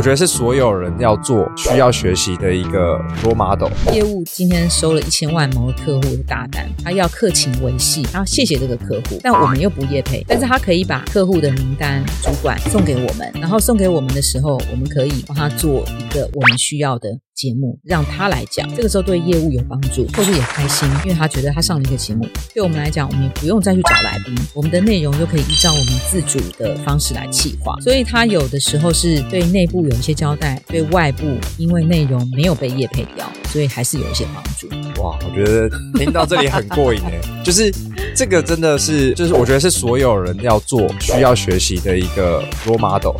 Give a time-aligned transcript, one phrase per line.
[0.00, 3.70] 我觉得是所有人要做、需要学习的一个 role model。
[3.92, 34.68] 业务今天收了一千万某个客户的大单，他要客情维系，他要谢谢这个客户，但我们又不业配，但是他可以把客户的名单主管送给我们，然后送给我们的时候，我们可以帮他做一个我们需要的节目，让他来讲，这个时候对业务有帮助，或者也开心，因为他觉得他上了一个节目，对我们来讲，我们也不用再去找来宾，我们的内容就可以依照我们自主的方式来企划，所以他有的时候是对内部有一些交代，对外部因为内容没有被业配掉，所以还是有一些帮助。
[35.02, 37.72] 哇，我觉得听到这里很过瘾诶， 就是
[38.14, 43.16] 这个真的是，就是我觉得是所有人要做、需要学习的一个 role model。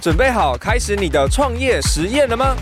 [0.00, 2.56] 准备好开始你的创业实验了吗？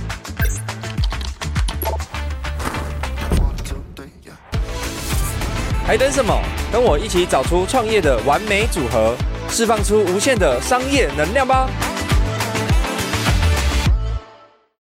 [5.91, 6.41] 还等什么？
[6.73, 9.17] 跟我一起找出创业的完美组合，
[9.49, 11.69] 释放出无限的商业能量吧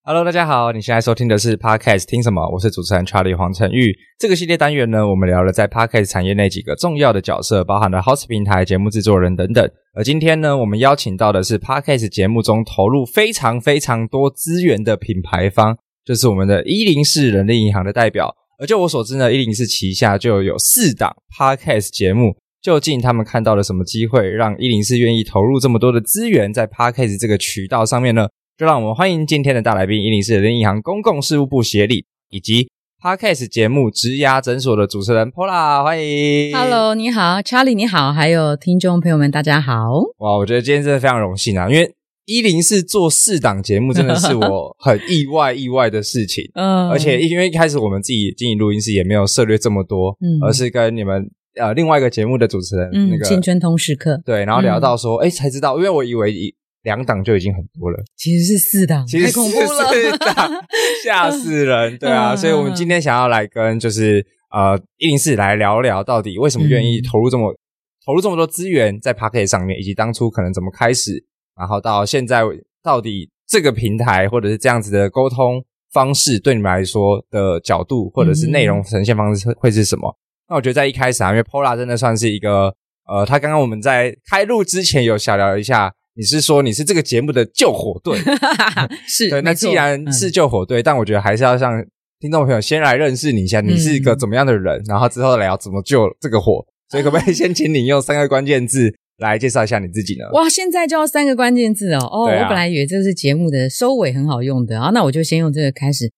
[0.04, 2.48] ！Hello，大家好，你现在收听的是 Podcast 听什么？
[2.52, 3.92] 我是主持人 Charlie 黄成玉。
[4.20, 9.68] 这个系列单元呢，我们聊了在 Podcast 产业内几个重要的角色，包含了 Host 平台、节目制作人等等。
[9.96, 15.76] 而今天呢，我们邀请到的是 Podcast 节目中投入非常非常多资源的品牌方，
[16.06, 18.36] 就是我们的一零四人力银行的代表。
[18.62, 22.36] 而就我所知呢，一零四旗下就有四档 Podcast 节目。
[22.62, 28.28] 究竟他们看到了什么机会，让一零四愿意投入这么多的资源在 Podcast 这个渠道上面呢？
[28.58, 32.70] 就让我们欢迎今天的大来宾，一零四人力银行公共事务部协理以及
[33.02, 36.54] Podcast 节目职涯诊所的主持人 Pola，欢迎。
[36.54, 39.74] Hello，你好，Charlie，你好，还有听众朋友们，大家好。
[40.18, 41.90] 哇，我觉得今天真的非常荣幸啊，因为。
[42.30, 46.44] 一零四做四档节目，真的是我 很意外意外的事情。
[46.54, 60.52] 嗯，而且因为一开始我们自己经营录音室也没有涉猎这么多，嗯，而是跟你们呃另外一个节目的主持人那个青春通时刻，对，然后聊到说，哎、嗯，才知道，因为我以为一两档就已经很多了，其实是四档，其实是四档，
[61.04, 67.58] 吓死人，对啊，所以我们今天想要来跟就是呃一零四来聊聊，到底为什么愿意投入这么、嗯、
[68.06, 71.26] 投入这么多资源在 Podcast 上面，以及当初可能怎么开始。
[71.60, 72.42] 然后到现在，
[72.82, 75.62] 到底这个平台或者是这样子的沟通
[75.92, 80.10] 方式，对你们来说的角度，或者是内容呈现方式会是什么？
[80.10, 80.16] 嗯、
[80.52, 82.74] 那我觉得在一开始啊，因为 Pola 真的算是一个，
[83.08, 88.18] 呃，他刚刚我们在开录之前有小聊一下，你是说你是这个节目的救火队，
[89.06, 89.42] 是对。
[89.42, 91.84] 那既然是救火队，嗯、但我觉得还是要让
[92.20, 96.66] 听众朋友先来认识你一下，你是一个怎么样的人，嗯、然后之后来要怎么救这个火。
[96.90, 98.92] 所以可不可以先请你用三个关键字？
[99.20, 100.26] 来介绍一下你自己呢？
[100.34, 102.00] 哇，现在就要三个关键字哦！
[102.12, 106.12] 哦，啊、我本来以为这是节目的收尾很好用的啊，那我就先用这个开始。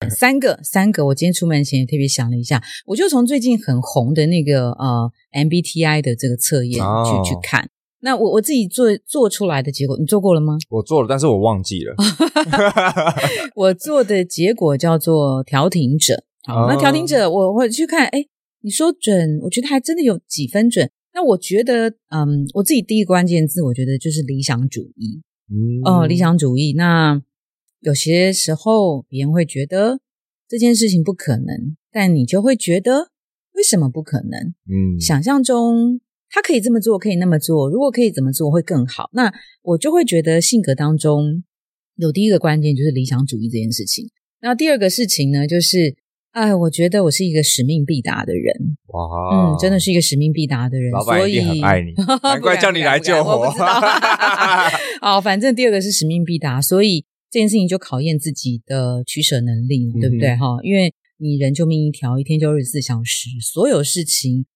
[0.16, 1.06] 三个，三个。
[1.06, 7.68] 我今天出门前也特别想了一下，我就从最近很红的那个呃 MBTI 的这个测验去、哦、去看。
[8.00, 10.56] 那我我自己做做出来的结果，你做过了吗？
[10.70, 11.96] 我做了，但是我忘记了。
[13.56, 16.22] 我做的结果叫做调停者。
[16.46, 18.06] 好，哦、那调停者，我我去看。
[18.06, 18.24] 哎，
[18.62, 19.40] 你说准？
[19.42, 20.88] 我觉得还真的有几分准。
[21.18, 25.20] 那我觉得，嗯，我自己第一个关键字，我觉得就是理想主义。
[25.50, 26.74] 嗯，哦，理想主义。
[26.74, 27.20] 那
[27.80, 29.98] 有些时候别人会觉得
[30.46, 33.10] 这件事情不可能，但你就会觉得
[33.54, 34.54] 为什么不可能？
[34.70, 39.10] 嗯，想象中他可以这么做，可以那么做，如果可以怎么做会更好。
[39.12, 41.42] 那我就会觉得性格当中
[41.96, 44.08] 有第一个关键就是理想主义这件事情。
[44.40, 45.96] 那第二个事情呢，就是。
[46.32, 48.76] 哎，我觉得我是一个使命必达的人。
[48.88, 49.02] 哇，
[49.32, 50.90] 嗯，真的是一个使命必达的人。
[50.92, 53.50] 老板一定很爱你， 难怪叫你来救火。
[55.00, 60.36] 好，反正第二个是使命必达，所以这件事情就考验自己的取舍能力，嗯、对不对？
[60.36, 64.46] 哈，因为你人就命一条，一天就二十四小时，所有事情。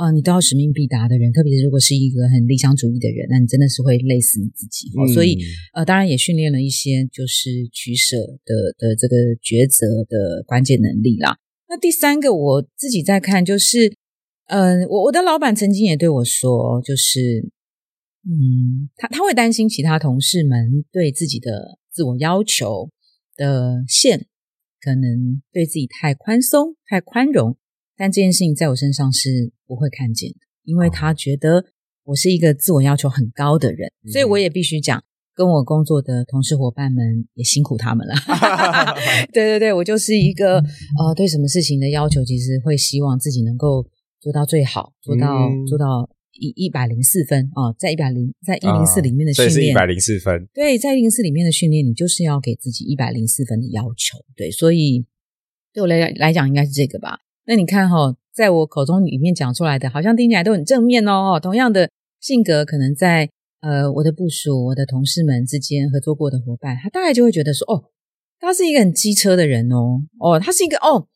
[0.00, 4.90] 啊、呃，你都要使命必达的人，特别是如果是一个很理想主义的人，那你真的是会累死你自己。
[4.96, 5.36] 嗯、所以，
[5.74, 11.36] 呃，当然也训练了一些就是取舍的的这个抉择的关键能力啦。
[11.68, 13.94] 那第三个，我自己在看，就是，
[14.46, 17.52] 嗯、呃，我我的老板曾经也对我说，就是，
[18.24, 22.90] 嗯，他他会担心其他同事们对自己的自我要求
[23.36, 24.26] 的线，
[24.80, 27.58] 可能对自己太宽松、太宽容。
[28.00, 31.62] 但这件事情在我身上是不会看见的，因为他觉得
[32.04, 35.04] 我是一个自我要求很高的人，嗯、所以我也必须讲，
[35.34, 38.14] 跟我工作的同事伙伴们也辛苦他们了。
[39.34, 40.54] 对对对，我就是一个
[40.98, 43.86] 呃，对什么事情的要求，其实会希望自己能够
[44.18, 50.48] 做到最好，做到、嗯、做到一一百零四分啊、呃，在一百零在一零四里面的训练，是一百零四分。
[50.54, 54.16] 对，在一零四里面的训练，你就是要给自己一百零四分的要求。
[54.34, 55.04] 对，所以
[55.74, 57.18] 对我来来讲，应该是这个吧。
[57.50, 61.40] 那你看哈，在我口中里面讲出来的，好像听起来都很正面哦。
[61.42, 63.28] 同样的性格，可能在
[63.60, 67.82] 呃我的部署、我的同事们之间合作过的伙伴，他大概就会觉得说，哦，
[68.38, 71.08] 他是一个很机车的人哦，哦，他是一个哦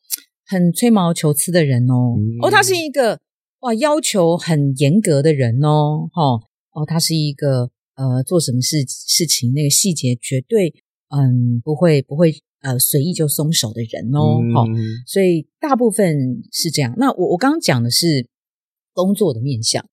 [0.45, 3.17] 很吹毛求疵的人哦，嗯、哦，他是一个
[3.61, 6.41] 哇要求很严格的人哦，哈、哦，
[6.73, 10.73] 哦，他是一个呃做什么事事情那个细节绝对
[11.15, 12.35] 嗯不会不会。
[12.65, 14.73] 呃，随意就松手的人哦，好、嗯，
[15.05, 16.95] 所以大部分是这样。
[16.97, 18.27] 那我我刚刚讲的是
[18.91, 19.85] 工作的面向，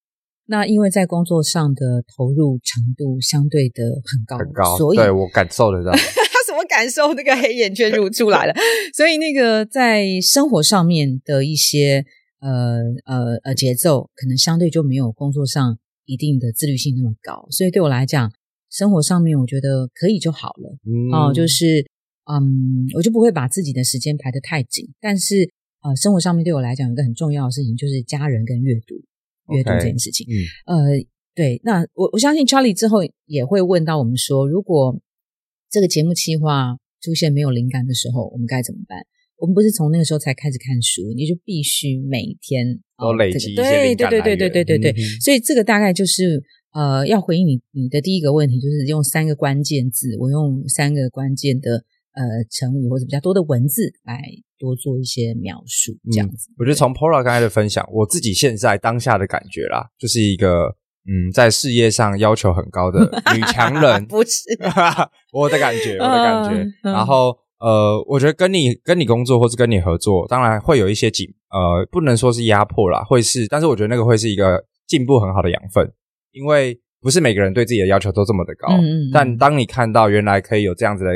[0.46, 5.92] 那因为在工作上的投入程度相对的很高，很高，所以对我感受得到。
[6.32, 7.12] 他什么感受？
[7.12, 8.54] 那个黑眼圈就出来了。
[8.96, 12.06] 所以那个在生活上面的一些
[12.40, 17.46] 呃呃呃节奏，可能相对就没有工作上一定的自律性那么高。
[17.50, 18.32] 所以对我来讲，
[18.70, 20.78] 生活上面我觉得可以就好了。
[20.86, 21.91] 嗯，哦，就是。
[22.24, 25.50] 嗯，我就不会把自己的时间排得太紧，但是
[25.82, 28.94] 呃生活上面对我来讲一个很重要的事情，就是家人跟阅读
[29.52, 30.24] 阅读这件事情。
[30.66, 31.04] 嗯，
[31.34, 35.00] 对，那我我相信 Charlie 之后也会问到我们说，如果
[35.68, 39.00] 这个节目计划出现没有灵感的时候，我们该怎么办？
[39.38, 44.92] 我们不是从那个时候才开始看书，你就必须每天，都，累积一，对对对对对对对。
[45.20, 46.40] 所以这个大概就是
[46.72, 51.84] 呃要回应你你的第一个问题，就是用三个关键字，我用三个关键的。
[52.14, 54.20] 呃，成语或者比较多的文字来
[54.58, 56.50] 多做一些描述，这样子。
[56.50, 60.66] 嗯、我觉得从 Paula 刚才的分享，我自己现在当下的感觉啦，就是一个
[61.08, 63.00] 嗯，在事业上要求很高的
[63.34, 64.42] 女 强人，不是
[65.32, 66.66] 我的感觉，我的感觉。
[66.82, 75.90] 呃、然后呃，我觉得跟你跟你工作或是跟你合作，当然会有一些紧，呃，不能说是压迫啦，会是，但是我觉得那个会是一个进步很好的养分，
[76.32, 81.10] 因为不是每个人对自己的要求都这么的高，嗯，但当你看到原来可以有这样子的。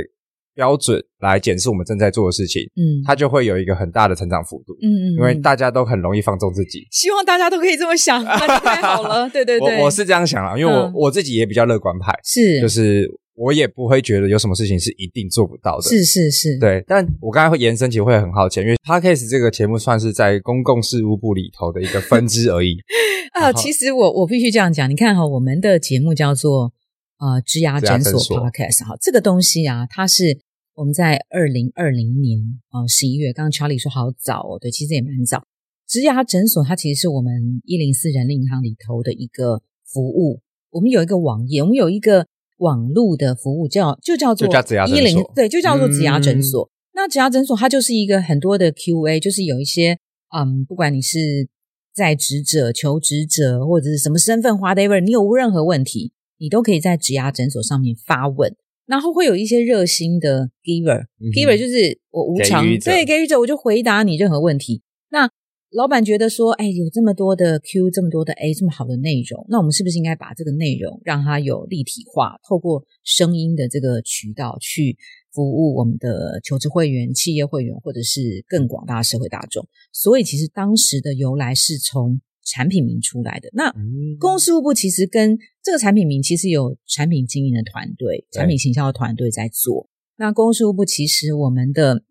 [0.56, 6.88] 标准来检视我们正在做的事情，嗯，它就会有一个很大的成长幅度，嗯嗯，因为大家都很容易放纵自己。
[6.90, 16.82] 希望大家都可以这么想，太好了， 对对对，我我是这样想了，因为我、嗯、我自己也比较乐观派，是，就是我也不会觉得有什么事情是一定做不到的，是是是，对。
[16.88, 22.78] 但我刚才会延伸起会很好奇，因为 Podcast 这个节目算是在公共事务部里头的一个分支而已
[23.38, 23.52] 啊。
[23.52, 26.72] 其实我我必须这样讲，你看哈，我们的节目叫做
[27.18, 30.38] 呃职涯诊所 Podcast 哈，这个东西啊，它是。
[30.76, 32.38] 我们在二零二零年
[32.68, 35.42] 啊十一月，刚刚 Charlie 说好早哦，对，其实也蛮早。
[35.88, 40.42] 植牙诊所它其实是我们一零四人力银行里头的一个服务。
[40.70, 42.26] 我们有一个网页，我们有一个
[42.58, 44.46] 网络的服务叫就叫做
[44.86, 46.62] 一零对，就叫做植牙诊所。
[46.64, 49.98] 嗯、那植牙诊所它就是一个很多的 QA，就是有一些
[50.36, 51.48] 嗯，不管你是
[51.94, 58.54] 在职者、求职者或者是什么身份，whatever，你有任何问题，你都可以在职牙诊所上面发问。
[58.86, 64.82] 然后会有一些热心的 giver，giver、嗯、就是我无偿对给予者，我就回答你任何问题。
[65.10, 65.28] 那
[65.70, 74.96] 老板觉得说，哎，有这么多的 Q，这么多的 A，这么好的内容，那我们是不是应该把这个内容让它有立体化，透过声音的这个渠道去
[75.32, 79.66] 服务我们的求职会员、企业会员，或者是更广大的社会大众？
[79.92, 82.20] 所以，其实当时的由来是从。
[82.46, 83.74] 产品名出来的那
[84.20, 89.90] 公司事务部其实跟这个产品名其实有产品经营的团队、产品行销的团队在做。
[90.16, 92.04] 那公司事务部其实我们的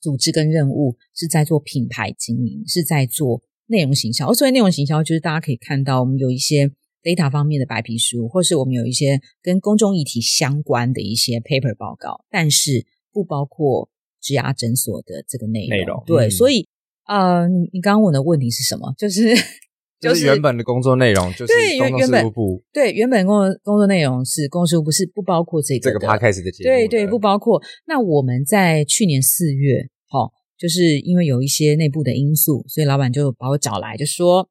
[0.00, 4.32] 组织跟任务是在做品牌经营，是在做内容行销。
[4.32, 13.90] 所以内容行销，就是大家可以看到我们有一些 data 方面的白皮书，或是我们有一些跟公众议题相关的一些 paper 报告，但是不包括
[14.22, 15.76] 职涯诊所的这个内容。
[15.76, 16.66] 内容对，嗯、所以
[17.06, 18.94] 呃，你你刚刚问的问题是什么？
[18.96, 19.36] 就是。
[19.98, 22.62] 就是原本的工作内容，就是公共事务部。
[22.70, 26.68] 对，原本工作工作内容是公共事务部，是不包括这个这个 podcast 的节目。
[26.68, 27.62] 对对，不包括。
[27.86, 34.46] 那我们在去年四月，哦，就是因为有一些内部的因素，所以老板就把我找来，就说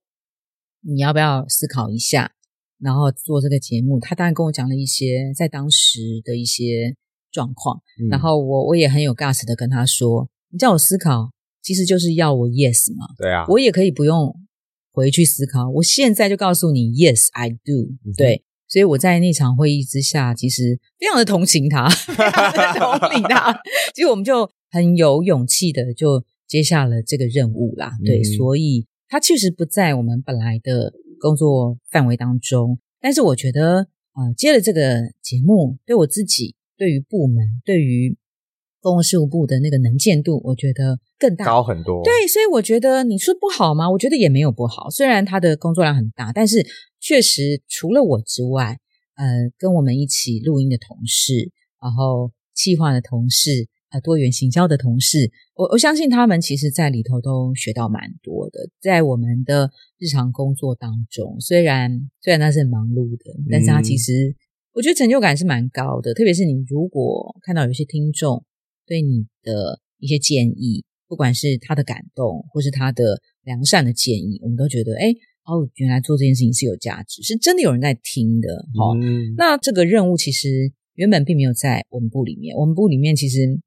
[0.82, 2.32] 你要不要思考一下，
[2.80, 4.00] 然后做这个节目。
[4.00, 6.96] 他当然跟我讲了一些在当时的一些
[7.32, 11.30] 状况，嗯、然后我我也很有 gas 的跟他说，你叫我思考，
[11.62, 13.06] 其实就是要我 yes 嘛。
[13.20, 14.36] 对啊，我也可以不用。
[14.96, 17.90] 回去思考，我现在就告诉你，Yes, I do。
[18.16, 23.60] 对，所以我在那场会议之下，其实非常的同情他， 非常的同理他。
[23.94, 27.92] 结果我们就很有勇气的就接下了这个任务啦。
[28.06, 32.80] 对，嗯、所以他确实不在我们本来的工作范围当中。
[33.02, 38.18] 但是我觉得，呃，接了这个节目，对我自己、对于部门、对于
[38.86, 41.00] 公共事务部的那个能见度，我觉得。
[41.18, 43.90] 更大高很多，对，所以我觉得你说不好吗？
[43.90, 44.90] 我觉得也没有不好。
[44.90, 46.58] 虽然他的工作量很大，但是
[47.00, 48.78] 确实除了我之外，
[49.16, 58.60] 呃，跟我们一起录音的同事，然后企划的同事，呃多元行销的同事，我我相信他们其实在里头都学到蛮多的。
[58.82, 64.36] 在我们的日常工作当中，虽然虽然他是很忙碌的，但是他其实、嗯、
[64.74, 66.14] 我觉得成就感是蛮高的。
[66.14, 68.44] 特别是你如果看到有些听众
[68.88, 75.14] 对你的一些建议，不管是他的感动，或是他的良善的建议，我们都觉得哎。
[75.48, 78.66] 哦，原来做这件事情是有价值，是真的有人在听的。
[78.74, 82.58] 好、嗯，那这个任务其实原本并没有在我们部里面。
[82.58, 83.62] 我们部里面其实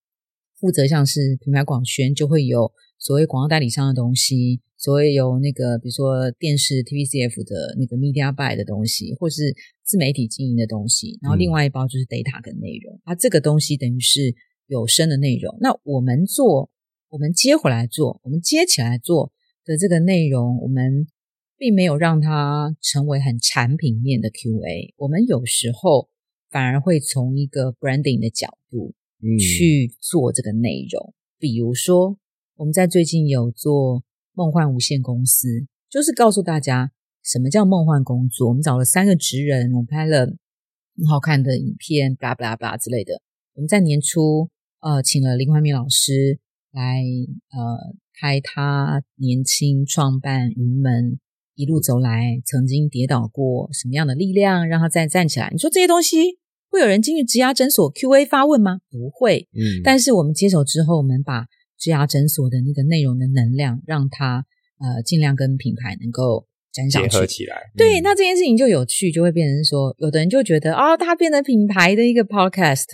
[0.58, 11.16] 负责像是品牌广宣，就会有所谓广告代理商的东西，所谓有那个比如说电视 TVCF 的那个 Media Buy 的东西，或是自媒体经营的东西。
[11.22, 13.00] 然后另外一包就是 Data 跟内容。
[13.04, 14.34] 它、嗯啊、这个东西等于是
[14.68, 15.58] 有声的内容。
[15.60, 16.70] 那我们做，
[17.08, 19.32] 我们接回来做，我们接起来做
[19.64, 21.08] 的这个内容，我们。
[21.60, 26.08] 并没有让它成为很产品面的 QA，我们有时候
[26.50, 28.94] 反而会从一个 branding 的角度
[29.40, 31.02] 去做这个内容。
[31.04, 32.16] 嗯、比如说，
[32.54, 36.92] 我们在最近有做梦幻无限公司，就是告诉大家
[37.24, 38.50] 什么叫梦幻工作。
[38.50, 40.26] 我们找了三个职人，我们拍了
[40.96, 43.20] 很好看的影片，blah blah blah 之类的。
[43.54, 44.48] 我们在年初
[44.80, 46.38] 呃请了林怀民老师
[46.72, 47.02] 来
[47.50, 51.18] 呃开他年轻创办云门。
[51.54, 55.50] 一路走来，曾经跌倒过，什么样的力量让他再站起来？
[55.50, 56.38] 你说这些东西
[56.70, 58.78] 会有人进去职涯诊所 QA 发问吗？
[58.88, 59.48] 不会。
[59.50, 64.46] 嗯，但是我们接手之后，我们把职涯诊所的那个内容的能量，让它
[64.78, 67.56] 呃尽量跟品牌能够沾上去结合起来。
[67.76, 72.84] 对，那这件事情就有趣，就会变成说，有的人就觉得啊，它变成品牌的一个 podcast；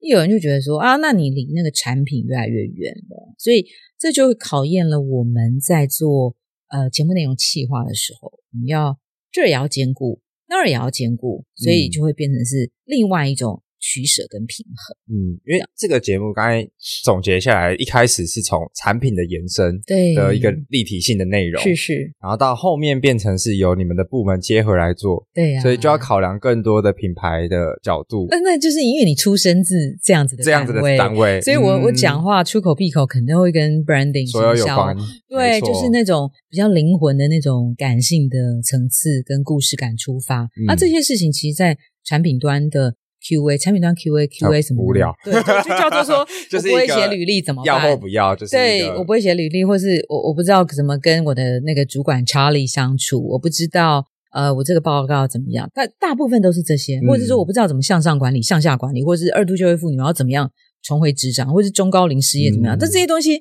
[0.00, 3.34] 有人就觉得说啊，那你离那个产品越来越远了。
[3.38, 3.66] 所以
[3.98, 6.36] 这就考验了我们在做。
[6.70, 8.98] 呃，节目内容企划的时候，你要
[9.32, 13.62] 这儿也要兼顾，那儿也要兼顾，所以就会变成是另外一种。
[13.80, 16.68] 取舍跟平衡，嗯，因为这个节目刚才
[17.04, 28.26] 总结下来，一开始是从产品的延伸，对的一个立体性的内容，是是，然后到后面变成是由你们的部门接回来做，对呀、啊，所以就要考量更多的品牌的角度。
[28.30, 34.96] 那那就是因为你出生自这样子的这样子的单位，所以我、嗯、我讲话出口闭口肯定会跟 branding 所有有关，
[35.28, 40.48] 对，就是那种比较灵魂的那种感性的层次跟故事感出发。
[40.66, 42.96] 那、嗯啊、这些事情其实，在产品端的。
[43.20, 45.12] QA 产品端 QA QA 什么无聊？
[45.24, 47.66] 对，就叫做说， 我不会写履历怎么办？
[47.66, 55.68] 要或不要，就是对我不会写履历，或是我我不知道怎么跟我的那个主管 Charlie 相处，我不知道呃我这个报告怎么样。
[55.74, 60.50] 但大部分都是这些，或者说我不知道怎么向上管理、向下管理，或是二度就业妇女要怎么样
[60.82, 62.76] 重回职场，或是中高龄失业怎么样？
[62.78, 63.38] 但这些东西，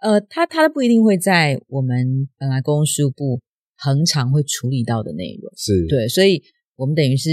[0.00, 3.40] 呃，它它不一定会在我们本来公共事务部
[3.76, 5.52] 恒常会处理到的内容。
[5.56, 6.42] 是对，所以
[6.76, 7.30] 我们等于是。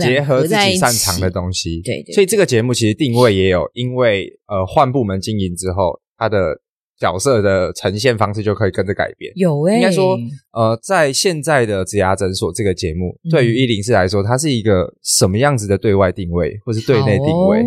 [0.00, 6.60] 结合自己擅长的东西，对，对，对，所以这个节目其实定位也有，因为呃换部门经营之后，它的
[6.98, 9.32] 角色的呈现方式就可以跟着改变。
[9.34, 10.16] 有诶、欸、应该说
[10.52, 17.62] 呃，在现在的职涯诊所这个节目，嗯、对于一零四来说，它是一个什么样子的对外定位，或是对内定位？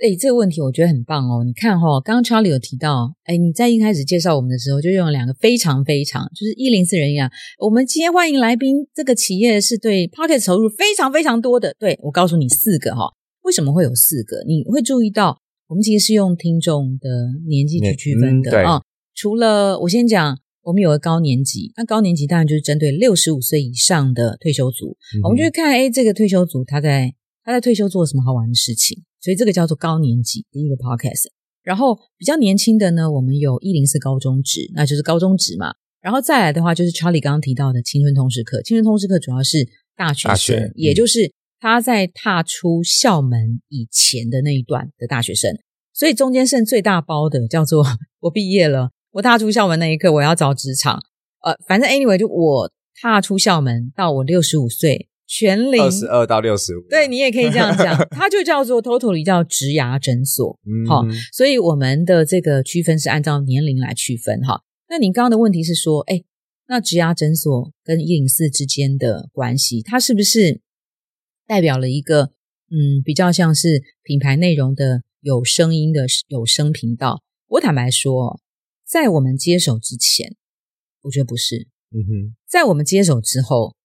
[0.00, 1.42] 哎，这个问题我觉得很棒哦！
[1.42, 7.28] 你看哈、哦，刚刚 Charlie 有提到，哎，你在一开始介绍我们的时候就用了两个非常非常，就是一零四人一样。
[7.58, 11.74] 我们今天欢迎来宾，这个企业是对 Podcast 投入非常非常多的。
[11.80, 13.12] 对，我告诉你四个哈、哦，
[13.42, 14.44] 为什么会有四个？
[14.46, 15.36] 你会注意到，
[15.66, 17.08] 我们其实是用听众的
[17.48, 18.82] 年纪去区分的啊、嗯哦。
[19.16, 27.12] 除了我先讲，我们有个高年级，那高年级当然就是针对六十五岁以上的退休族，嗯、我们就会看，哎，这个退休族他在
[27.42, 29.02] 他在退休做什么好玩的事情。
[29.28, 31.26] 所以这个叫做高年级第一个 podcast，
[31.62, 35.74] 然后比较年轻的呢，我们有一零四高中职，那就是高中职嘛。
[36.00, 41.30] 然后再来的话，就是 Charlie 刚刚提到的青春通识课，青春通识课主要是大学生，大学嗯、也就是
[41.60, 45.54] 他在踏出校门以前的那一段的大学生。
[45.92, 47.84] 所以中间剩最大包的叫做
[48.20, 50.98] 我毕业了，我踏出校门那一刻，我要找职场。
[51.44, 55.07] 呃，反正 anyway，就我踏出校门到我六十五岁。
[55.30, 60.58] 全龄二十二到六十五，对，你也可以这样讲， 它就叫做 totally 叫植牙诊所，
[60.88, 64.62] 好、嗯，所以我们的这个区分是按照年龄来区分哈。
[64.88, 66.24] 那你刚刚的问题是说，哎，
[66.66, 70.62] 那植牙诊所跟一零四之间的关系，它是不是
[71.46, 72.32] 代表了一个
[72.70, 77.22] 嗯，比较像是品牌内容的有声音的有声频道？
[77.48, 78.40] 我坦白说，
[78.86, 80.34] 在我们接手之前，
[81.02, 83.76] 我觉得不是，嗯哼，在我们接手之后。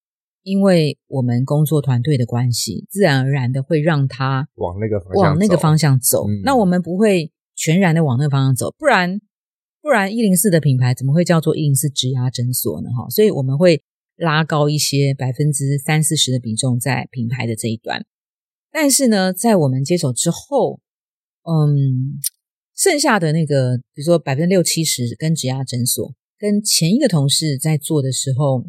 [0.44, 6.28] 因为我们工作团队的关系，自然而然的会让他往那个往那个方向走。
[6.28, 9.20] 嗯、那我们不会全然的往那个方向走，不然
[9.80, 12.90] 不然一零四的品牌怎么会叫做一零四植牙诊所呢？
[12.90, 13.82] 哈，所以我们会
[14.16, 18.04] 拉高一些百分之三四十的比重在品牌的这一端。
[18.70, 20.80] 但是呢，在我们接手之后，
[21.42, 22.20] 嗯，
[22.76, 28.64] 剩下的那个，比如说百分之六七十跟植牙诊所，跟前一个同事在做的时候，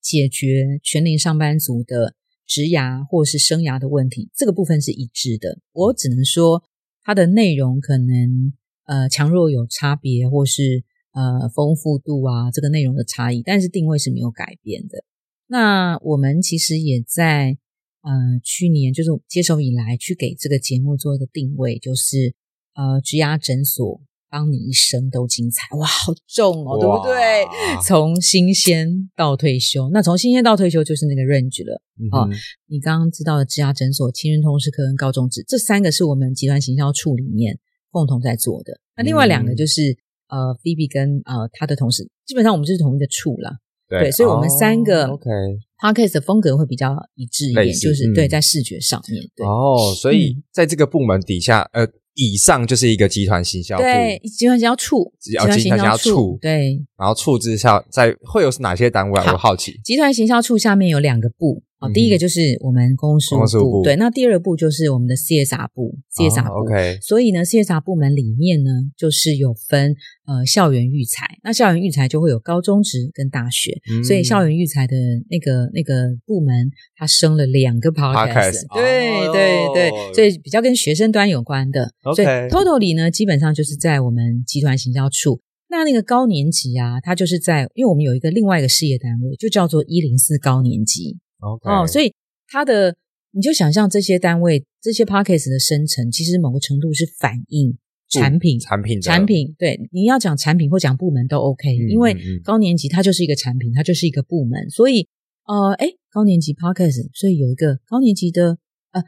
[0.00, 2.14] 解决全龄上班族的
[2.46, 5.60] 职涯或是生涯的问题，这个部分是一致的。
[5.72, 6.62] 我只能说
[7.02, 8.52] 它的内容可能
[8.86, 15.04] 呃强弱有差别，或是呃丰富度啊这个内容的差异，但是定位是没有改变的。
[15.46, 17.58] 那我们其实也在
[18.02, 18.10] 呃
[18.42, 22.34] 去年就是接手以来去给这个节目做一个定位，就是。
[22.72, 27.44] 呃，职涯诊所，帮你一生都精彩，哇，好重哦，对不对？
[27.84, 31.82] 从新鲜到退休，那从新鲜到退休就是那个 range 了。
[32.12, 32.28] 哦，
[32.68, 37.58] 你刚刚知道的职涯诊所、青春通识科跟高中职，这三个是我们集团行销处里面
[37.90, 38.78] 共同在做的。
[38.96, 39.90] 那另外两个就是、
[40.28, 43.58] 嗯、呃，Phoebe 跟呃他的同事，基本上我们就是同一个处啦。
[43.88, 49.20] 对，对，所以我们三个 OK，Podcast 的风格会比较一致一点，就是、嗯、对在视觉上面。
[49.34, 51.86] 对哦，所以在这个部门底下，呃。
[52.14, 59.32] 以上就是一个集团行销部，对，集团行销处，集团行销处，对，然后处之下在会有哪些单位啊？
[59.32, 61.62] 我好奇，集团行销处下面有两个部。
[61.80, 66.60] 哦，第一个就是我们公共事务部，对，那第二步就是我们的 CSR 部，CSR 部。
[66.60, 69.96] OK，所以呢，CSR 部门里面呢，就是有分
[70.26, 74.94] 呃校园育才，那校园育才就会有高中职跟大学，所以校园育才的
[75.30, 81.90] 那个那个部门，它生了两个 podcast，对对对，所以比较跟学生端有关的。
[82.14, 85.40] 所以 totally 呢，基本上就是在我们集团行销处。
[85.70, 91.16] 那那个高年级啊，它就是在，因为我们有一个另外一个事业单位，就叫做一零四高年级。
[91.40, 92.12] 哦，所以
[92.48, 92.96] 它的
[93.32, 97.76] 你就想象这些单位这些 Podcast 的生成，其实某个程度是反映
[98.08, 99.54] 产品、产品、产品。
[99.58, 104.68] 对，你要讲产品或讲部门都 OK，嗯，因为高年级它就是一个产品，它就是一个部门。
[104.70, 105.08] 所以
[105.46, 108.58] 呃，哎高年级 Podcast，所以有一个高年级的
[108.92, 109.02] 呃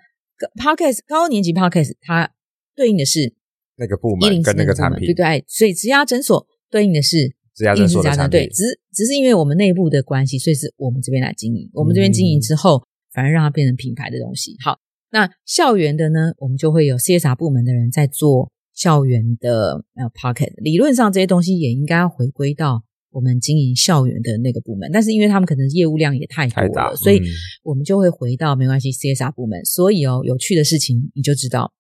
[0.57, 2.33] Podcast 高年级 Podcast，它
[2.75, 3.35] 对应的是
[3.77, 5.45] 那个部门跟那个产品，对对。
[5.49, 7.35] 所以职涯诊所对应的是。
[7.55, 11.69] 职涯诊所的产品，对，只是只是因为我们内部的关系，所以是我们这边来经营。
[11.75, 12.83] 我们这边经营之后，
[13.13, 14.57] 反而让它变成品牌的东西。
[14.65, 14.79] 好，
[15.11, 20.53] 那校园的呢，我们就会有 CSR 部门的人在做校园的呃 pocket。
[20.63, 27.21] 理论上这些东西也应该要回归到我们经营校园的那个部门，但是因为他们可能业务量也太多了，太大，嗯、所以
[27.63, 29.63] 我们就会回到没关系 CSR 部门。
[29.67, 31.75] 所以哦，有趣的事情你就知道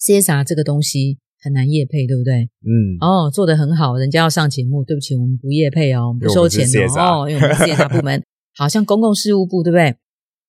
[0.00, 1.18] CSR 这个东西。
[1.42, 2.48] 很难业配，对不对？
[2.64, 8.22] 嗯，哦，做得很好，人家要上节目，对不起，我们不业配哦，我们不收钱的哦，因为我们是 CSR 部门，
[8.56, 9.94] 好像公共事务部，对不对？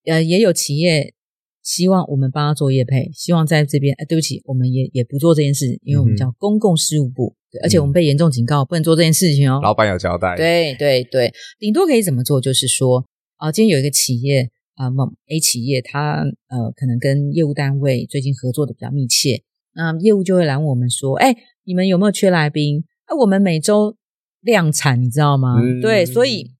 [0.06, 1.12] 呃，也有企业
[1.62, 9.60] 希望我们帮他做业配，希望在这边，呃，对不起，我们也也不做这件事，因为我们叫公共事务部，对，而且我们被严重警告，不能做这件事情哦。
[9.62, 10.36] 老板有交代。
[10.36, 12.40] 对对对，顶多可以怎么做？
[12.40, 13.04] 就是说，
[13.38, 19.42] 啊，今天有一个企业啊，某 A 企业，他呃，可能跟业务单位最近合作的比较密切。
[19.74, 22.84] 那业务就会来问我们说：“哎，你们有没有缺来宾？
[23.06, 23.96] 啊，我们每周
[24.40, 25.56] 量产，你知道吗？
[25.60, 26.52] 嗯、对，所以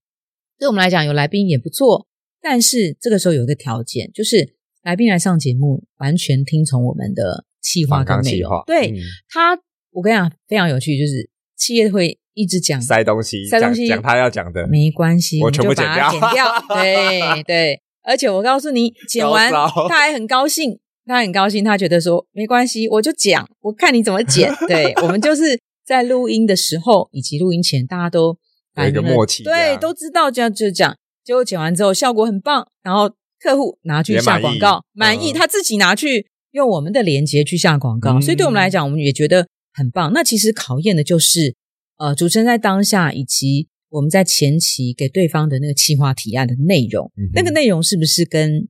[0.58, 2.06] 对我们来讲，有来宾也不错。
[2.42, 8.50] 但是这个时候有一个条件，就是来宾来上节目，完全听从我们的企划跟内容。
[8.66, 8.96] 对、嗯、
[9.30, 9.58] 他，
[9.92, 16.64] 我跟你讲，非常有趣，就是企业会一直讲塞东西，塞东西讲，讲他要讲的，没关系，我全部剪掉，剪掉。
[16.68, 24.52] 对 对，而且我告诉你，剪完他还很高兴。”他很高兴，他觉得说没关系，我就讲，我看你怎么剪。
[24.66, 28.36] 对，我们就是在录音的时候以及录音前，大家都
[28.76, 30.96] 有一个默契，对，都知道这样就讲。
[31.24, 40.12] 结果剪完之后效果很棒，然后客户拿去下广告，满意，满意，他自己拿去用我们的链接去下广告，嗯、所以对我们来讲，我们也觉得很棒。
[40.12, 41.54] 那其实考验的就是
[41.96, 48.68] 呃，主持人在当下以及我们在前期给对方的那个企划提案的内容，嗯、那个内容是不是跟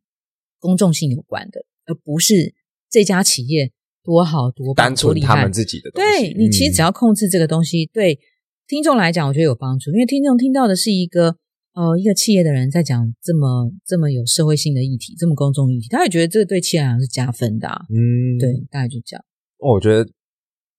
[0.61, 1.65] 公众性有关的？
[1.87, 2.55] 而不是
[2.91, 6.21] 这家企业多好多棒，单纯他们自己的东西。
[6.21, 8.19] 对，你其实只要控制这个东西，嗯、对
[8.67, 9.91] 听众来讲，我觉得有帮助。
[9.91, 11.37] 因为听众听到的是一个
[11.75, 17.83] 呃一个企业的人在讲这么这么有社会性的议题，这么公众议题，他也觉得这个对企业来讲是加分的、啊。
[17.91, 19.25] 嗯，对，大概就这样。
[19.59, 20.09] 我觉得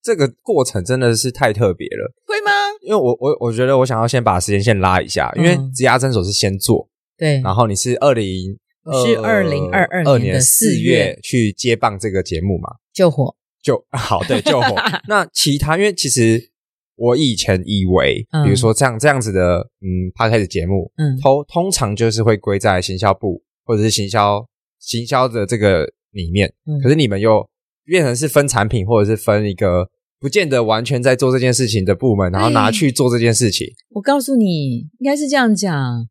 [0.02, 2.52] 这个过程真的是太特别了，会吗？
[2.82, 6.88] 因为我我我觉得我想要先把时间线拉一下，因为职涯诊所是先做，
[7.18, 8.58] 对，然后你是二零。
[8.94, 12.70] 是二零二二年的四月去接棒这个节目嘛？
[12.94, 14.76] 救火，救 好，对，救火。
[15.10, 16.52] 那其他，因为其实
[16.96, 24.48] 我以前以为，比如说这样这样子的，嗯，Podcast 节目，嗯，通通常就是会归在行销部或者是行销
[24.80, 26.54] 行销的这个里面。
[26.84, 27.50] 可是你们又
[27.86, 33.68] 变成是分产品，或者是分一个不见得完全在做这件事情的部门，然后拿去做这件事情。
[33.90, 36.08] 我告诉你，应该是这样讲。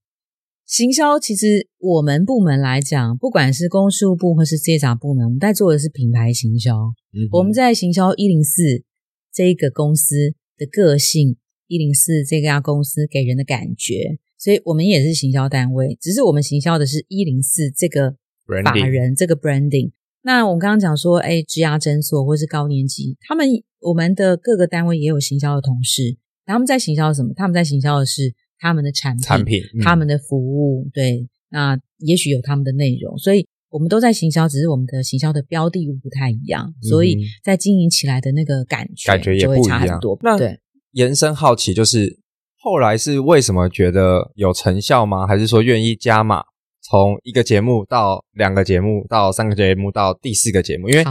[0.66, 6.74] 行销其实我们部门来讲，不管是公事务部或是 CSR 部门，我们在做的是品牌行销。
[7.12, 8.82] 嗯，我们在行销一零四
[9.30, 11.36] 这一个公司的个性，
[11.68, 18.16] 一零四这家公司给人的感觉，所以我们也是行销单位，只是我们行销的是一零四这个
[18.64, 19.92] 法人这个 branding。
[20.22, 23.46] 那我们刚刚讲说，哎，职涯诊所或是高年级，他们
[23.80, 27.34] 我们的各个单位也有行销的同事，他们在行销什么？
[27.36, 28.34] 他们在行销的是。
[28.58, 40.18] 他们的产品、产品、嗯、他们的服务，对，那也许有他们的内容，所以我们都在行销，只是我们的行销的标的物不太一样，嗯、所以在经营起来的那个感觉感觉也会差很多。
[40.22, 40.58] 那对，
[40.92, 42.18] 延伸好奇就是
[42.58, 45.26] 后来是为什么觉得有成效吗？
[45.26, 46.42] 还是说愿意加码，
[46.82, 50.88] 从一个节目到两个节目到三个节目到第四个节目？
[50.88, 51.04] 因为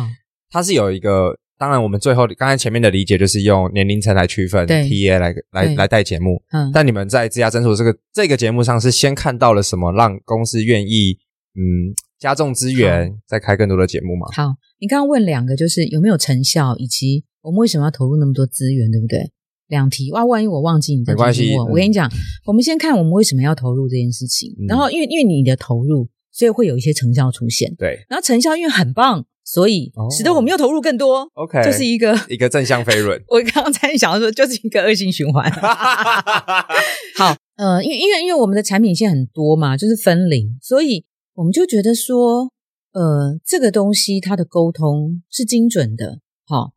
[0.49, 1.37] 它是有一个。
[1.57, 6.41] 当然，我们最后刚才前面的理解就是用年龄层来区分，TA 来来来带节目。
[6.51, 11.17] 嗯，但你们在自家诊所这个这个节目上是先看到了什么，让公司愿意
[11.55, 14.27] 嗯加重资源，再开更多的节目吗？
[14.35, 19.31] 好，你刚刚问两个，就是有没有成效，以及我们为什么要投入那么多资源，对不对？
[19.67, 21.55] 两题哇，万一我忘记你没关系。
[21.55, 22.11] 我跟你讲，
[22.45, 27.73] 我们先看我们为什么要投入这件事情，然后因为因为你的投入，所以会有一些成效出现。
[27.77, 29.25] 对，然后成效因为很棒。
[29.45, 33.21] 所以使得我们又投入更多，OK，就是一个一个正向飞轮。
[33.27, 35.51] 我刚刚才想说，就是一个恶性循环。
[35.51, 41.03] 好，呃，因为因为因为我们的产品线很多嘛，就是分零，所以
[41.33, 42.51] 我们就觉得说，
[42.93, 46.19] 呃，这个东西它的沟通是精准的。
[46.45, 46.71] 好，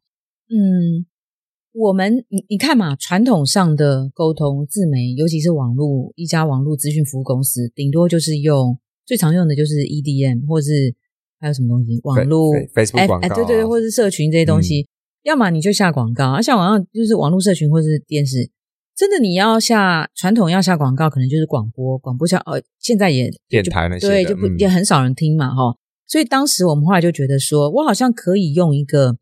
[0.50, 1.07] 嗯，
[1.72, 8.76] 我们你你看嘛，传统上的沟通自媒，尤其是网络一家网络资讯服务公司，顶多就是用
[9.07, 10.96] 最常用的就是 EDM 或是。
[11.46, 12.00] 还有什么东西？
[12.02, 14.87] 网络、Facebook 广告，哎，对对对，或者是社群这些东西，嗯、
[15.22, 18.50] 要么你就下广告，啊，下广告就是网络社群或者是电视。
[18.96, 25.76] 真的，你要下传统要下广告，可能就是广播，广播下哦，现在也电台那些，对，就不、嗯、也很少人听嘛，哈。
[26.09, 29.16] 所以当时我们后来就觉得说，我好像可以用一个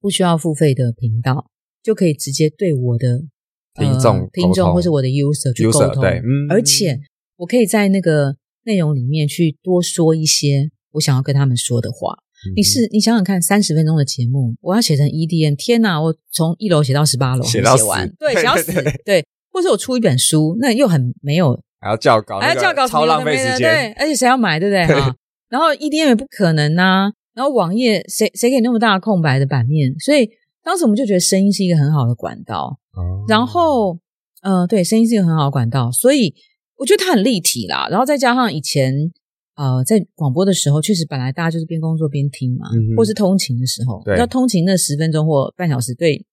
[0.00, 1.46] 不需要付费的频道，
[1.82, 3.22] 就可以直接对我的
[3.74, 7.00] 听众、呃、听众或是我的 user 去沟通，对，嗯，而且
[7.36, 10.70] 我可以在那个内容里面去多说一些。
[10.94, 12.14] 我想要跟他们说的话，
[12.46, 16.00] 嗯、你是你想想看，三十分钟的节目，我要写成 EDM，天哪！
[16.00, 18.72] 我从一楼写到十八楼，写完，对，写到死，
[19.04, 24.86] 对， 或者我出一本书，那又很没有，还要校稿，还要校稿，超浪费时间，对，而且谁要买，对不对？
[25.00, 25.14] 哈，
[25.48, 29.92] 然后 EDM 也不可能呐、啊，然后网页谁谁给那么大的空白的版面？
[29.98, 30.30] 所以
[30.62, 33.98] 当时我们就觉得声音是一个很好的管道，哦、然后，
[34.42, 36.32] 呃，对，声音是一个很好的管道，所以
[36.76, 39.10] 我觉得它很立体啦，然后再加上以前。
[39.56, 46.26] 呃，在广播的时候，确实本来大家就是边工作边听嘛，嗯、或是通勤的时候，要通勤那十分钟或半小时，对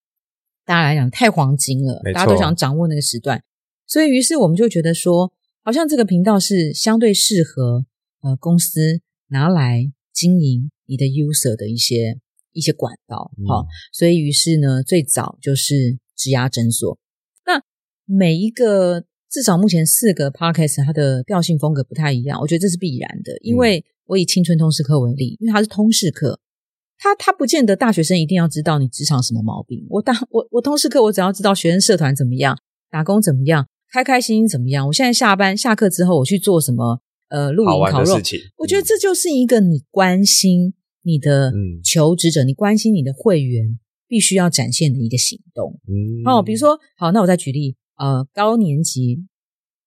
[0.66, 3.44] 大家来讲太黄金了，大家都想掌握那个时段，
[3.86, 5.32] 所以于是我们就觉得说，
[5.64, 7.86] 好像这个频道是相对适合
[8.22, 12.20] 呃公司拿来经营你的 user 的一些
[12.54, 16.98] 一些管道，好、嗯，所以于是呢，最早就是职涯诊所，
[17.46, 17.62] 那
[18.06, 19.06] 每一个。
[19.32, 23.38] 至少目前四个 podcast 它的调性风格不太一样，我觉得这是必然的。
[23.42, 26.40] 因为我以青春通识课为例，因为它是通识课，
[26.98, 29.88] 它它不见得大学生一定要知道你职场什么毛病。
[29.90, 32.58] 我大我我通识课，我只要知道学生社团怎么样，
[32.90, 34.86] 打工怎么样，开开心心怎么样。
[34.86, 37.02] 我现在下班下课之后，我去做什么？
[37.30, 38.16] 呃，露营烤肉。
[38.58, 45.80] 我觉得这就是一个你关心你的求职者，嗯、你关心你的会员必须要展现的一个行动。
[45.88, 47.78] 嗯，哦，比如说，好，那我再举例。
[47.96, 49.26] 呃，高年级，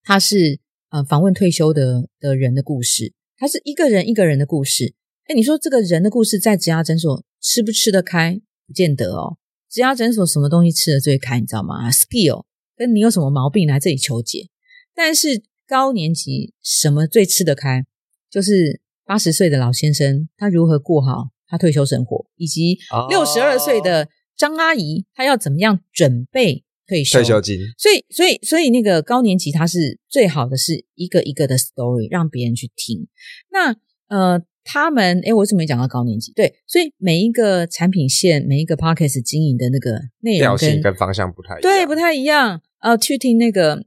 [0.02, 4.94] 他是呃访问退休的的人的故事，他是一个人一个人的故事。
[5.26, 8.40] 哎，你说这个人的故事在职牙诊所吃不吃得开？
[8.66, 9.38] 不见得哦。
[9.70, 11.40] 职牙诊所什么东西吃得最开？
[11.40, 12.44] 你知道吗？Skill，
[12.76, 14.48] 跟你有什么毛病来这里求解。
[14.94, 17.84] 但是高年级什么最吃得开？
[18.30, 26.63] 就是八十岁的老先生他如何过好他退休生活，以及六十二岁的张阿姨她要怎么样准备。
[26.86, 33.08] 退休，退休金，所以，所以，所以那个高年级，它是最好的，是一个一个的 story，让别人去听。
[33.50, 33.74] 那
[34.08, 36.32] 呃，他们，诶，我为什么没讲到高年级？
[36.34, 42.60] 对，所以每一个产品线，每一个 podcast 经营的那个内容跟，跟方向不太一样，对，不太一样。
[42.80, 43.86] 呃，去听那个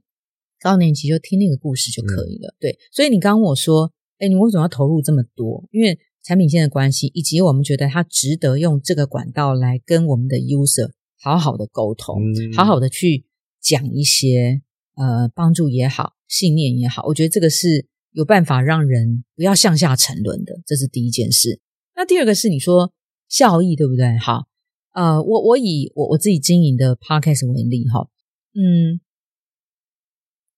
[0.60, 2.48] 高年级，就听那个故事就可以了。
[2.48, 5.68] 嗯、对，所以你刚刚我说，哎，你为什么要投入这么多？
[5.70, 10.90] 因为产品线的关系，以及我们觉得它值得用这个管道来跟我们的 user。
[11.20, 13.24] 好好的沟通，嗯、好好的去
[13.60, 14.62] 讲一些
[14.94, 21.60] 呃帮助也好，信念也好，我觉得这个是有办法让人不要向下沉沦的，这是第一件事。
[21.96, 22.92] 那第二个是你说
[23.28, 24.16] 效益对不对？
[24.18, 24.46] 好，
[24.94, 28.08] 呃，我我以我我自己经营的 podcast 为例哈，
[28.54, 29.00] 嗯，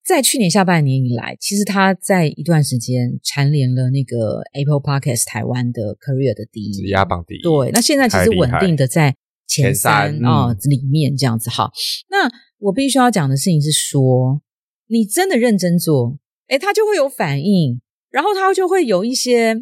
[0.05, 7.43] 在去年下半年以来，其实他在一段时间蝉联了那个 Apple Podcast 台湾的 Career 的第一，职涯榜第一。
[7.43, 9.17] 对，那现在其实稳定的在
[9.51, 11.51] 前三啊、哦、里面这样子。
[11.51, 11.71] 好，
[12.09, 14.41] 那我必须要讲的事情是说，
[14.87, 19.57] 你真的认真做，诶，他就会有反应，然后他就会有一些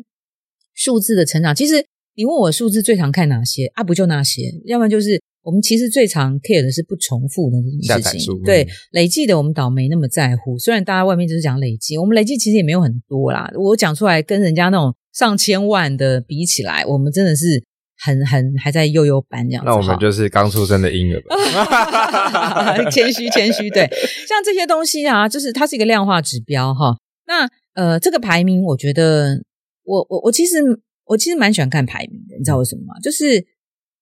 [0.74, 1.54] 数字的成长。
[1.54, 3.82] 其实你问我数字最常看哪些啊？
[3.82, 5.20] 不就那些，要不然就是。
[5.42, 10.58] 我们其实最常 care 的是不重复的这件事情，对、嗯、累计的我们倒没那么在乎。
[10.58, 13.50] 虽然大家外面就是讲累计，我们累计其实也没有很多啦。
[13.56, 17.64] 我讲出来跟人家那种上千万的比起来，我们真的是
[18.04, 19.68] 很很还在幼幼班这样子。
[19.68, 22.84] 那我们就是刚出生的婴儿吧？
[22.90, 23.88] 谦虚谦虚，对，
[24.28, 26.96] 像这些东西啊，就是它是一个量化指标哈。
[27.26, 29.42] 那呃，这个排名，我觉得
[29.84, 30.58] 我我我其实
[31.04, 32.94] 我其实蛮喜欢看排名的，你知道为什么吗？
[33.02, 33.46] 就是。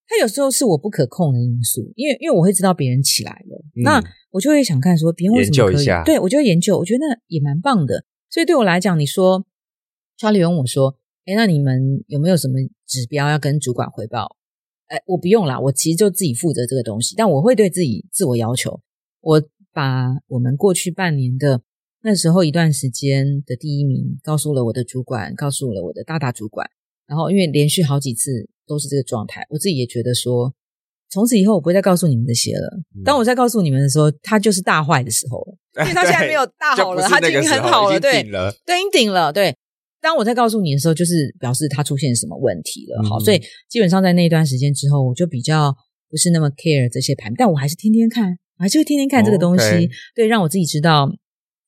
[0.08, 8.04] 它有时候是我不可控的因素，因为因为我会知道别人起来了，嗯、那我就会想看说别人为什么可以，对，我就会研究，我觉得那也蛮棒的。
[8.30, 9.44] 所以对我来讲，你说
[10.16, 10.94] 查理问我说
[11.26, 12.54] ：“诶，那你们有没有什么
[12.86, 14.36] 指标要跟主管汇报？”
[14.88, 18.80] 哎，我不用啦，我其实就自己负责这个东西，但我会对自己自我要求，
[19.20, 21.60] 我把我们过去半年的
[22.02, 26.68] 那时候一段时间的第一名告诉了我的主管，告诉了我的大大主管，
[27.06, 28.48] 然后因为连续好几次。
[28.68, 30.52] 都是这个状态，我自己也觉得说，
[31.08, 32.66] 从此以后我不会再告诉你们这些了。
[32.96, 39.56] 嗯、当我再告诉你们的时候，他就是大坏的时候了， 因为他现在没有大好了，他已经很好了，对，了对，已经顶了，对。
[40.06, 43.02] 当我在告诉你的时候，就是表示他出现什么问题了。
[43.02, 45.74] 嗯、好，所以基本上在那一段时间之后，我就比较
[46.08, 51.10] 不是那么 care 这些盘，但我还是天天看，我还是会天天看这个东西，哦 okay、对，让我自己知道，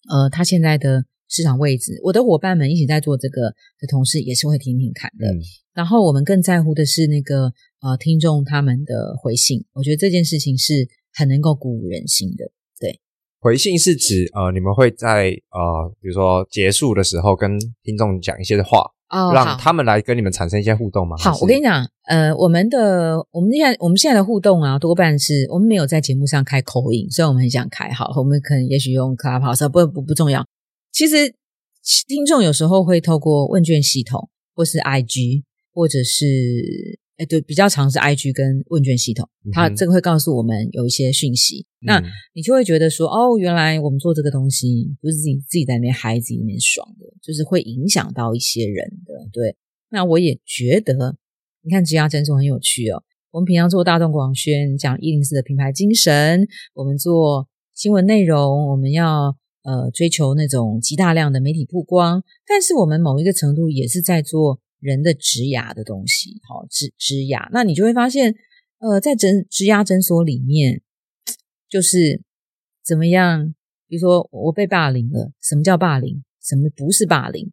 [0.08, 1.06] 呃，他现在的。
[1.30, 5.28] 市场位置，我的伙伴们一起在做这个的同事也是会听听看的。
[5.30, 5.36] 嗯、
[5.74, 12.50] 然后我们更在乎的是那个呃听众他们的回信，我觉得这件事情是很能够鼓舞人心的。
[13.40, 21.16] 对，回信是指呃你们会在呃比如说结束的时候跟听众讲一些话，哦，让他们来跟你们产生一些互动吗？
[21.18, 30.46] 好，我跟你讲，呃，我们的我们现在我们现在的互动啊，多半是我们没有在节目上开口音，所以我们很想开，好，我们可能也许用 Clubhouse，不不不重要。
[30.92, 31.34] 其实，
[32.06, 41.66] 听众有时候会透过问卷系统，或是 IG，或者是哎，对，比较常是 IG 跟问卷系统，它这个会告诉我们有一些讯息。
[41.82, 42.02] 嗯、那
[42.32, 49.28] 你就会觉得说，哦，原来我们做这个东西不是自己自己在那边嗨，自己在那边爽的，就是会影响到一些人的。
[49.32, 49.56] 对，
[49.90, 51.16] 那我也觉得，
[51.62, 53.02] 你看职涯诊所很有趣哦。
[53.32, 59.36] 我们平常做大众广宣，讲一零四的品牌精神，我们做新闻内容，我们要。
[59.64, 67.48] 呃，追求那种极大量的媒体曝光，但是我们某一个程度也是在做人的职牙的东西，好、哦，职职涯。
[67.52, 68.34] 那你就会发现，
[68.78, 70.82] 呃，在诊职牙诊所里面，
[71.68, 72.22] 就是
[72.84, 73.54] 怎么样？
[73.86, 76.22] 比如说，我被霸凌了，什么叫霸凌？
[76.42, 77.50] 什么不是霸凌？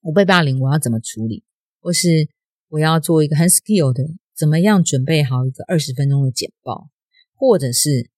[0.00, 1.42] 我被霸凌，我要怎么处理？
[1.80, 2.28] 或是
[2.68, 4.04] 我要做一个很 skill 的，
[4.36, 6.88] 怎么样准备好一个二十分钟的简报？
[7.34, 8.10] 或者是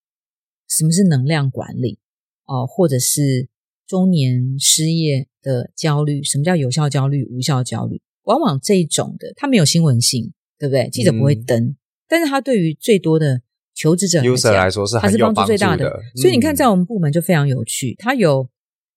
[0.68, 1.98] 什么是能量管理？
[2.44, 3.48] 哦，或者是
[3.86, 8.02] 中年失业的焦虑，什么叫有效焦虑、无效焦虑？
[8.28, 10.88] 往往这一种的，它没有新闻性，对不对？
[10.90, 11.76] 记者不会登，嗯、
[12.08, 13.42] 但是它对于最多的
[13.74, 15.88] 求职者来说是它是帮助最大的。
[15.88, 18.48] 嗯、所以你看，在我们部门就非常有趣，它有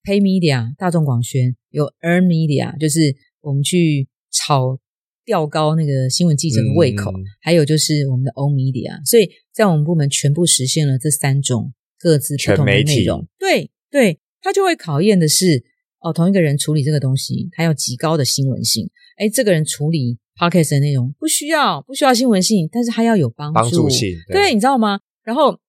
[0.04, 4.80] Pay Media 大众广宣，有 Earn Media，就是我们去炒
[5.26, 9.04] 调高那个新闻记者的胃口，嗯、还有就是我们的 Own Media。
[9.10, 11.74] 所以在我们部门全部实现了这三种。
[12.04, 15.64] 各自不同的内容，对对，它就会考验的是
[16.00, 18.90] 哦，同一个人处理这个东西，他要极高的新闻性。
[19.22, 25.00] 诶，这个人处理 podcast 的内容不需要不需要新闻性，但是他要有帮助，帮助性，对，对，你知道吗？
[25.24, 25.60] 然后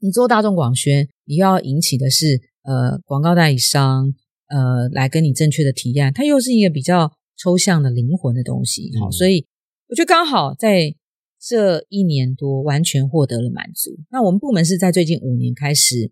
[0.00, 4.12] 你做大众广宣，你要引起的是呃广告代理商
[4.48, 8.90] 呃来跟你正确的提案，它又是一个比较抽象的灵魂的东西。
[9.00, 9.46] 好，嗯，所以
[9.88, 10.94] 我觉得刚好在。
[11.42, 13.98] 这一年多完全获得了满足。
[14.10, 16.10] 那我们部门是在最近五年开始，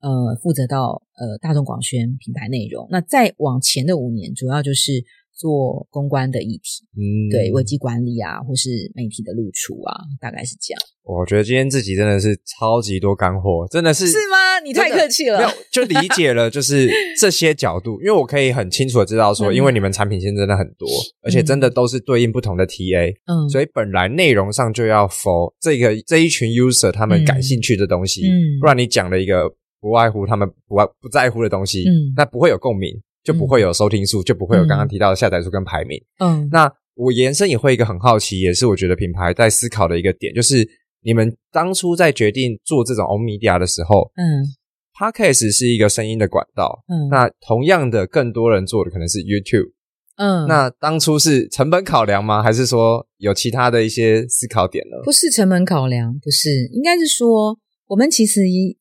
[0.00, 2.86] 呃，负责到呃大众广宣品牌内容。
[2.88, 5.04] 那再往前的五年，主要就是。
[5.38, 10.80] 做公关的议题，嗯，对，危机管理啊，或是媒体的露出啊，大概是这样。
[11.04, 14.08] 我觉得今天自己真的是超级多干货，真的是。
[14.08, 14.58] 是吗？
[14.62, 15.38] 你太客气了。
[15.38, 29.48] 没有，就理解了，就是这些角度，因为我可以很清楚的知道说，因为你们产品线真的很多，嗯、而且真的都是对应不同的 TA，嗯，所以本来内容上就要 for 这个这一群 user 他们感兴趣的东西，嗯，不然你讲了一个
[29.80, 32.90] 不外乎他们不外不在乎的东西，嗯，那不会有共鸣。
[33.24, 36.00] 就不会有收听数，嗯、就不会有刚刚提到的下载数跟排名。
[36.18, 40.68] 嗯，那我延伸也会一个很好奇，也是我觉得品牌在思考的一个点，就是
[41.02, 44.44] 你们当初在决定做这种 own media 的时候，嗯
[44.98, 49.70] Podcast 是一个声音的管道，嗯，那同样的，更多人做的可能是 YouTube，
[50.16, 52.42] 嗯，那当初是成本考量吗？
[52.42, 54.96] 还是说有其他的一些思考点呢？
[55.04, 58.40] 不是成本考量，不是，应该是说我们其实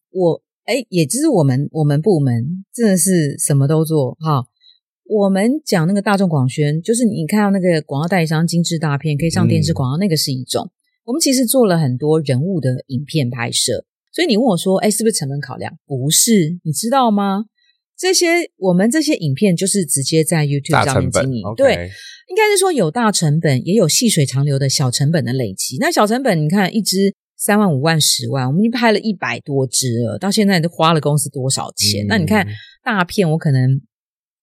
[0.09, 4.45] 我哎，也就是我们我们部门真的是什么都做哈。
[5.09, 10.69] 我们讲那个大众广宣，就是你看到那个广告代理商精致大片可以上电视广告，嗯、那个是一种。
[11.05, 15.73] 我们其实做了很多人物的影片拍摄，所以你问我说，哎，是不是成本考量？
[15.85, 17.45] 不是，你知道吗？
[17.97, 18.27] 这些
[18.57, 21.89] 我们这些影片就是直接在 YouTube 上面经营，对，
[22.29, 25.77] 应该是说有大成本，也有细水长流的小成本的累积。
[25.79, 32.05] 那小成本，你看一支三万、五万、十万，我们已经拍了一百多支了，到现在都花了公司多少钱？
[32.05, 32.47] 嗯、那你看
[32.83, 33.81] 大片，我可能。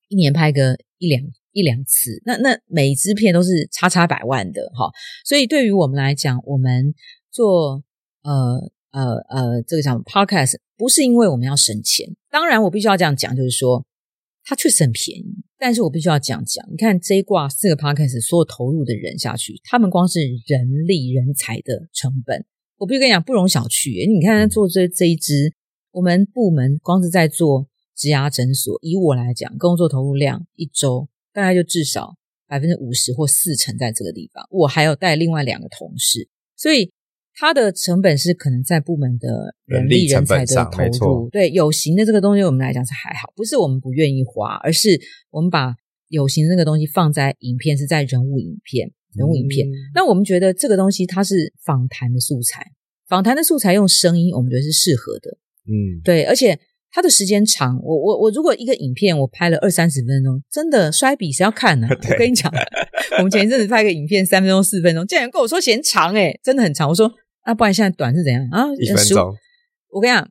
[0.09, 1.21] 一年拍个一两
[1.53, 4.93] 一两次，那那每一支片都是差差百万的哈，
[5.25, 6.95] 所以对于我们来讲，我们
[7.33, 7.83] 做
[8.23, 8.61] 呃
[8.93, 13.85] 呃呃这个叫 podcast，不是因为我们要省钱，当然我必须要这样讲，就是说
[14.45, 15.25] 它确实很便宜，
[15.59, 22.45] 但是我必须要这样讲，你看这一挂四个 podcast 所有投入的人下去，他们光是人力人才的成本，
[22.79, 25.53] 我必须跟你讲不容小觑，你看做这这一支，
[25.93, 27.69] 我们部门光是在做。
[27.97, 32.17] 植牙诊所，以我来讲，工作投入量一周大概就至少
[32.49, 34.45] 百分之五十或四成在这个地方。
[34.51, 36.91] 我还有带另外两个同事，所以
[37.35, 41.31] 它的成本是可能在部门的人力人才的投入。
[41.31, 45.77] 对，有形的这个东西，我们来讲是还好，不是我们不愿意花，而是我们把
[46.09, 49.67] 有形的那个东西放在影片，是在人物影片、人物影片。
[49.67, 52.65] 嗯、那我们觉得这个东西它是访谈的素材，
[53.09, 55.39] 访谈的素材用声音，我们觉得是适合的。
[55.67, 56.59] 嗯，对，而且。
[56.97, 61.89] 它的时间长，我我我如果一个影片我拍了二三十分钟，真的摔笔谁要看呢？
[62.01, 62.49] 对我跟你讲，
[63.19, 66.89] 我们前一阵子拍个影片三分钟四分钟，竟然跟我说嫌长诶，真的很长。
[66.89, 68.73] 我说啊，不然现在短是怎样啊？
[68.79, 69.35] 一分钟。
[69.91, 70.25] 我跟你讲，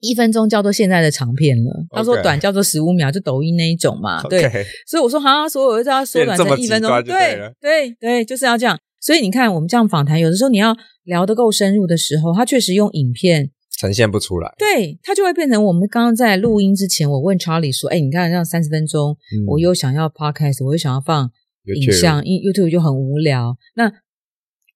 [0.00, 1.86] 一分钟叫做现在的长片了。
[1.90, 4.22] 他说短叫做十五秒，就抖音那一种嘛。
[4.24, 4.42] 对
[4.86, 6.90] 所以我说好像所以我就要缩短成一分钟。
[7.04, 8.78] 对对对，就是要这样。
[9.00, 13.50] 所以你看，我们这样访谈，有的时候你要聊得够深入的时候，他确实用影片。
[13.78, 21.30] 呈现不出来，对，它就会变成我们刚刚在录音之前，我问 Charlie 说：“哎，你看这样三十分钟，嗯、我又想要 Podcast，我又想要放
[21.76, 23.56] 影像，YouTube 就很无聊。
[23.76, 23.88] 那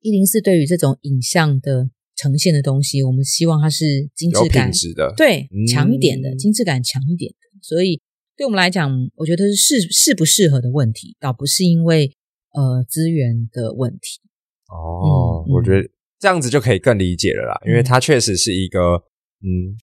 [0.02, 7.59] 一零四对于这种影像的呈现的东西，我们希望它是精致感的，对，强一点的，嗯、精致感强一点的。
[7.62, 8.01] 所以
[8.37, 12.12] 对我们来讲，我觉得是适适不适合的问题，倒不是因为
[12.53, 14.20] 呃资源的问题。
[14.68, 15.88] 哦，嗯、我觉得。
[16.22, 18.79] 这样子就可以更理解了啦，因为它确实是一个
[19.42, 19.75] 嗯，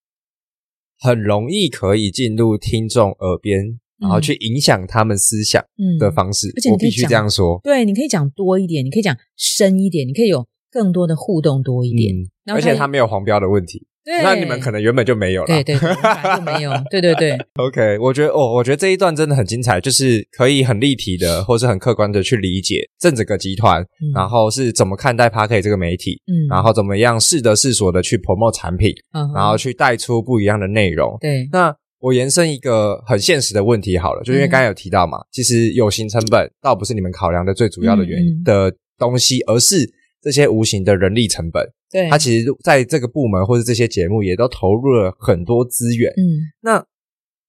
[0.97, 5.61] 很容易可以进入听众耳边，嗯、然后去影响他们思想
[5.99, 6.47] 的方式。
[6.47, 13.85] 嗯、而且你必须这样说，对，你可以讲多一点，你可以讲深一点，你可以有更多的互动多一点，嗯、而且它没有黄标的问题。
[14.05, 17.37] 对那你们可能原本就没有了，对对对，就没有， 对对对。
[17.55, 31.15] OK，我觉得哦，我觉得这一段真的很精彩，就是可以很立体的，或是很客观的去理解正整个集团，嗯、然后是怎么看待 Podcast 这个媒体，嗯，然后怎么样适得适所的去 promote 产品，嗯，然后去带出不一样的内容。
[31.19, 39.87] 对，那我延伸一个很现实的问题好了，就因为刚才有提到嘛，嗯、其实有形成本倒不是你们考量的最主要的原因、的东西，而是
[40.21, 41.65] 这些无形的人力成本。
[41.91, 46.11] 对，他其实在这个部门或者这些节目也都投入了很多资源。
[46.11, 46.21] 嗯，
[46.61, 46.85] 那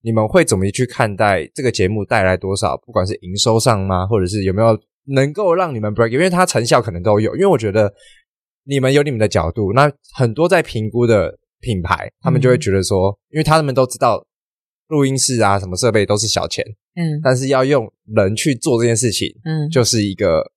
[0.03, 2.77] 你们会怎么去看待这个节目带来多少？
[2.79, 6.09] 不管是营收上吗，或者是有没有能够让你们 break？
[6.09, 7.35] 因为它成效可能都有。
[7.35, 7.93] 因为我觉得
[8.65, 14.25] 你们有你们的角度，那很多在评估的品牌，他们就会觉得说，嗯、因为他们都知道
[14.89, 20.51] 录音室啊什么设备都是小钱，嗯，但是要用人去做这件事情，嗯，就是一个。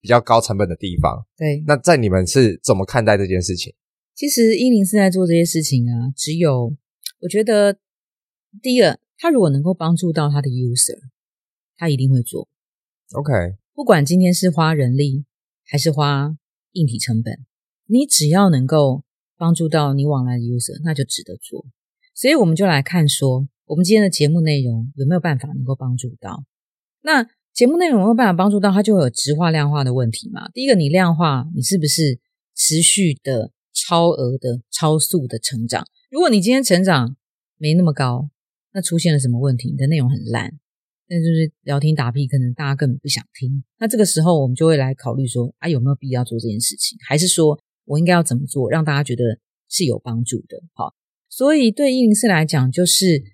[0.00, 1.62] 比较高成本的地方，对。
[1.66, 3.74] 那在你们是怎么看待这件事情？
[4.14, 6.76] 其实一零四在做这些事情啊，只有
[7.20, 7.78] 我觉得，
[8.62, 10.98] 第一个，他如果能够帮助到他的 user，
[11.76, 12.48] 他一定会做。
[13.12, 13.32] OK，
[13.74, 15.24] 不管今天是花人力
[15.66, 16.36] 还是花
[16.72, 17.44] 硬体成本，
[17.86, 19.02] 你只要能够
[19.36, 21.66] 帮助到你往来的 user，那就值得做。
[22.14, 26.44] 所以我们就来看说，我们今天的节目内容有没有办法能够帮助到
[27.02, 27.28] 那。
[27.58, 30.48] 节目内容有没有办法帮助到他，就会有直化量化的问题嘛？
[30.50, 32.20] 第一个，你量化，你是不是
[32.54, 35.84] 持续的超额的超速的成长？
[36.08, 37.16] 如果你今天成长
[37.56, 38.30] 没那么高，
[38.72, 39.72] 那出现了什么问题？
[39.72, 40.52] 你的内容很烂，
[41.08, 43.64] 那就是聊天打屁，可能大家根本不想听。
[43.80, 46.96] 那这个时候，我们就会来考虑说，啊，有没有必要做这件事情？
[47.08, 49.24] 还是说我应该要怎么做，让大家觉得
[49.68, 50.62] 是有帮助的？
[50.74, 50.94] 好，
[51.28, 53.24] 所以对一零四来讲，就是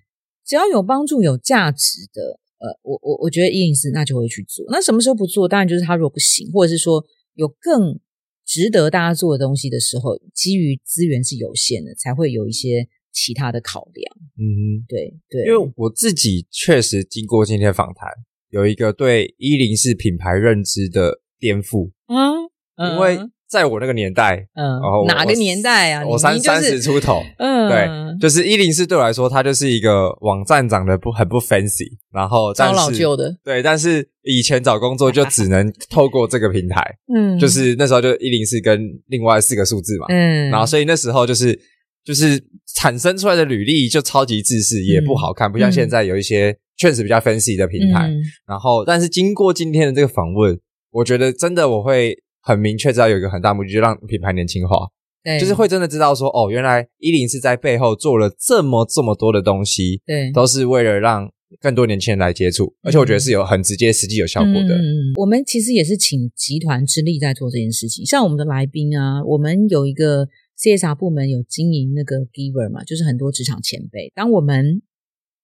[0.43, 2.39] 只要有帮助、有价值的。
[2.57, 4.65] 呃，我我我觉得一零四那就会去做。
[4.69, 5.47] 那什么时候不做？
[5.47, 7.03] 当然就是他如果不行，或者是说
[7.33, 7.99] 有更
[8.45, 14.15] 值得大家做的东西的时候，基于资源是有限的，才会有一些其他的考量。
[14.37, 18.09] 嗯，对对，因为我自己确实经过今天访谈，
[18.49, 22.31] 有一个对一零四品牌认知的颠覆啊，
[22.75, 23.31] 嗯、因为。
[23.47, 26.03] 在我那个年代，嗯，然后哪个年代啊？
[26.05, 27.87] 我三三十出头，嗯，对，
[28.19, 36.83] 就是一零四对我来说，它就是一个网站长得不很不 fancy，然后超老旧的，对，但是以前找工作就只能透过这个平台，
[37.15, 41.57] 嗯，就是那时候就一零四跟另外四个数字嘛，嗯，然后所以那时候就是
[42.03, 42.43] 就是
[42.75, 48.09] 产生出来的履历就超级自私，也不好看，不像现在有一些确实比较 fancy 的平台，
[48.47, 50.59] 然后但是经过今天的这个访问，
[50.91, 52.17] 我觉得真的我会。
[52.45, 54.87] 很明确知道有一个很大目的，就是让品牌年轻化，
[55.23, 61.27] 对，就是会真的知道说，哦，原来一零是在背后做了这么这么多的东西，对，都是为了让
[61.59, 64.75] 更多年轻人来接触，而且我觉得是有很直接、实际有效果的。
[64.75, 68.05] 嗯，我们其实也是请集团之力在做这件事情。
[68.05, 70.27] 像我们的来宾啊，我们有一个
[70.59, 74.11] CSR 部门有经营那个 Giver 嘛，就是很多职场前辈。
[74.13, 74.83] 当我们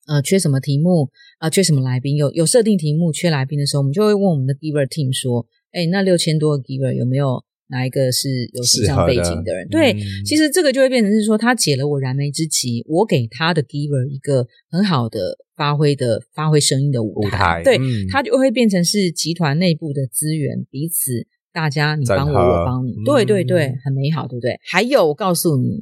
[0.05, 5.47] 呃缺什么题目啊、呃，缺什么来宾，有有设定题目缺来宾的时候，我们就会问我们的 Giver Team 说。
[5.71, 9.65] 哎，那六千多个 giver 有没有哪一个是有时尚背景的人？
[9.69, 17.27] 的对，嗯、其实这个就会变成是说，他解了我燃眉之急，我给他的 giver 一个很好的发挥的发挥声音的舞台。
[17.27, 22.93] 舞台对，嗯、他就会变成是集团内部的资源，彼此大家你帮我，我帮你。
[23.05, 24.59] 对对对，很美好，对不对？
[24.69, 25.79] 还有，我告诉你，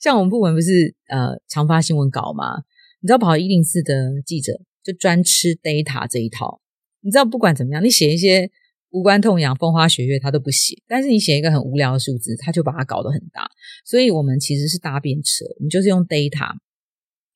[0.00, 2.62] 像我们部门不是呃常发新闻稿吗？
[3.02, 6.62] 你知道跑一零四的记者就专吃 data 这一套。
[7.02, 8.50] 你知道不管怎么样，你写一些。
[8.90, 10.82] 无关痛痒、风花雪月，他都不写。
[10.86, 13.46] 但是你写一个很无聊的数字，他就把它搞得很大。
[13.84, 16.56] 所以我们其实是搭便车，我们就是用 data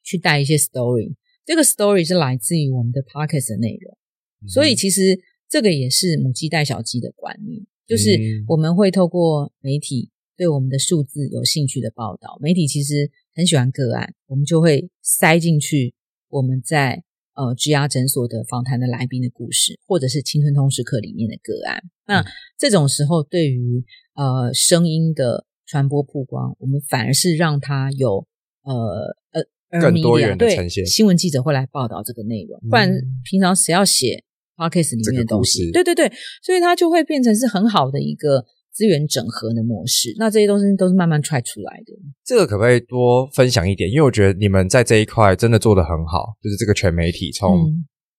[0.03, 1.15] 去带一些 story。
[1.45, 3.97] 这个 story 是来自于我们的 podcast 的内容。
[4.43, 12.39] 嗯、所以其实这个也是母鸡带小鸡的观念，就是我们会透过媒体对我们的数字有兴趣的报道。
[12.41, 15.95] 媒体其实很喜欢个案，我们就会塞进去
[16.29, 17.05] 我们在。
[17.35, 22.25] 呃，植牙诊所的访谈的来宾的故事，或者是青春通识课里面的个案，那、嗯、
[22.59, 28.27] 这种时候对于呃声音的传播曝光，我们反而是让它有
[28.63, 30.85] 呃呃更多元的呈现。
[30.85, 32.91] 新闻记者会来报道这个内容，不然
[33.25, 34.25] 平常谁要写
[34.57, 35.71] podcast 里面的东西？
[35.73, 36.13] 对对对，
[36.43, 38.45] 所以它就会变成是很好的一个。
[38.73, 41.93] 资源整合的模式，那这些东西都是慢慢 try 出来的。
[42.25, 43.91] 这个可不可以多分享一点？
[43.91, 47.71] 因为我觉得你们在这一块真的做得很好，就是这个全媒体从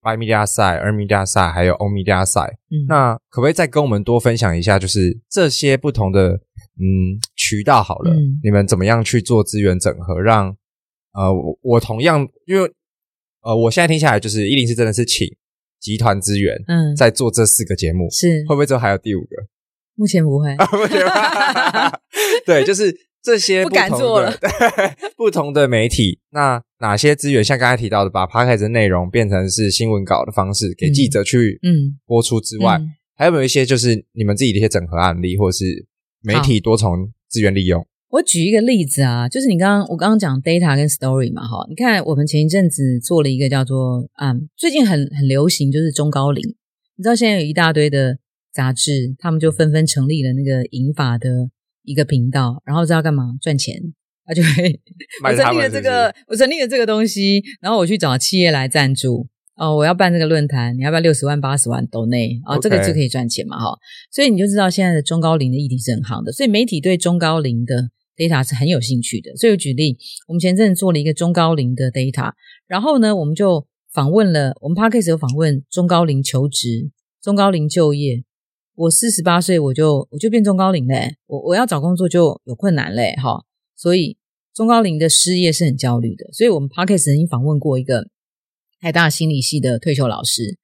[0.01, 2.53] buy media side、earn media side 还有 own media side。
[2.69, 4.77] 嗯，那可不可以再跟我们多分享一下？
[4.77, 10.19] 就是这些不同的嗯渠道好了，嗯、你们怎么样去做资源整合？
[10.21, 10.55] 让
[11.13, 12.71] 呃我我同样因为
[13.41, 15.27] 呃我现在听下来就是一零四真的是请
[15.79, 19.27] 集团资源嗯在做这四个节目是会不会之后还有第五个？
[19.95, 20.99] 目前不会，目前
[22.45, 24.33] 对，就是这些不，不敢做了。
[25.15, 27.43] 不同的媒体，那哪些资源？
[27.43, 35.85] 像刚才提到的，把 podcast 的内容变成是新闻稿的方式，给记者去嗯播出之外，嗯嗯、还有没有一些就是你们自己的一些整合案例，或者是
[36.23, 37.85] 媒体多重资源利用？
[38.09, 46.43] 我举一个例子啊，就是你刚刚我刚刚讲 data 跟 story 嘛，哈，你看我们前一阵子做了一个叫做嗯，最近很很流行，就是中高龄，
[46.97, 48.17] 你知道现在有一大堆的。
[48.53, 51.49] 杂志，他们就纷纷成立了那个银法的
[51.83, 53.33] 一个频道，然后知道干嘛？
[53.41, 53.75] 赚钱，
[54.25, 54.79] 他就会
[55.25, 62.57] 我成立了这个，我成立了这个东西，然后我去找企业来赞助哦，我要办这个论坛，你要不要六十万、八十万都内啊？
[62.59, 63.77] 这个就可以赚钱嘛，哈！
[64.11, 69.35] 所以你就知道现在的中高龄的议题是很夯的，所以媒体对中高龄的 data 是很有兴趣的。
[69.35, 69.97] 所以我举例，
[70.27, 72.31] 我们前阵做了一个中高龄的 data，
[72.67, 76.91] 然后呢，我们就访问了我们 Podcast 有访问中高龄求职、
[77.21, 78.23] 中高龄就业。
[78.75, 83.45] 我四十八岁，我就我就变中高龄嘞，我我要找工作就有困难嘞，哈，
[83.75, 84.17] 所以
[84.51, 86.27] 中高龄的失业是很焦虑的。
[86.33, 88.07] 所以我们 Podcast 曾经访问过一个
[88.79, 90.57] 台大心理系的退休老师，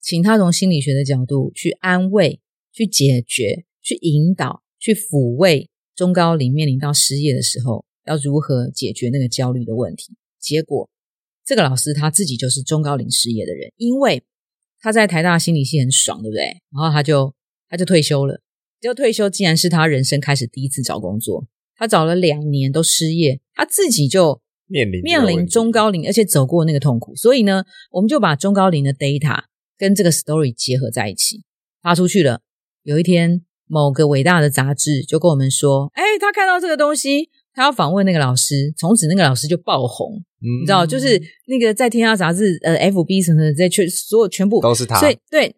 [0.00, 2.40] 请他从心理学的角度去安慰、
[2.72, 10.16] 去解决、去引导、去抚慰中高龄面临到失业的时候要如何解决那个焦虑的问题。
[10.38, 10.88] 结果
[11.44, 14.22] 这个老师他自己就是中高龄失业的人，因为
[14.80, 16.44] 他在台大心理系很爽，对不对？
[16.72, 17.34] 然后他就。
[17.70, 18.42] 他就退休了，
[18.80, 21.46] 就退休，竟然是他人生开始第一次找工作。
[21.76, 27.16] 他找了两年都失业，他自己就面临面临中高龄，而且走过那个痛苦。
[27.16, 29.44] 所以呢，我们就把中高龄的 data
[29.78, 31.44] 跟这个 story 结合在一起，
[31.80, 32.42] 发出去了。
[32.82, 38.74] 有一天，某个伟大的杂志就跟我们说：“哎，他看到这个东西，他要访问那个老师。
[38.76, 45.00] 从此，那个老师就爆红，嗯、你知道，就是那个在天下杂志、呃，FB 什么的，在全所有全部都是他。
[45.00, 45.54] 所以对，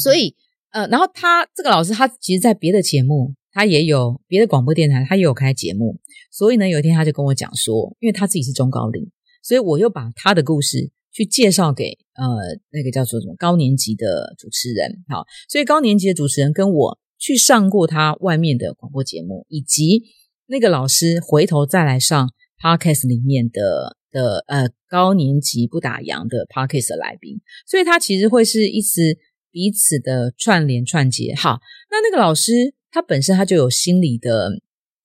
[0.00, 0.36] 所以。
[0.70, 5.98] 呃，然后他这个老师，他其实，在别的节目他也有别的广播电台，他也有开节目，
[6.30, 9.10] 所以呢，有一天他就跟我讲说，因为他自己是中高龄，
[9.42, 12.24] 所以我又把他的故事去介绍给呃
[12.70, 20.02] 那个叫做什么高年级的主持人，好，所以高年级的主持人跟我去上过他外面的广播节目，以及
[20.46, 22.30] 那个老师回头再来上
[22.62, 29.18] Podcast 里面的的呃高年级不打烊的 Podcast 的来宾，所以他其实会是一直
[29.58, 31.34] 彼此的串联串接。
[31.34, 31.58] 好，
[31.90, 32.74] 那那个老师。
[32.90, 34.48] 他本身他就有心理的，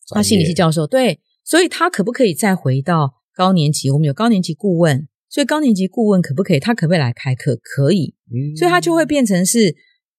[0.07, 3.91] 他心理系教授对，所以他可不可以再回到高年级？
[3.91, 6.61] 我们有高年级顾问，所以高年级顾问可不可以？
[6.61, 7.59] 他可不可以来开课？
[7.61, 9.75] 可以，嗯，所以他就会变成是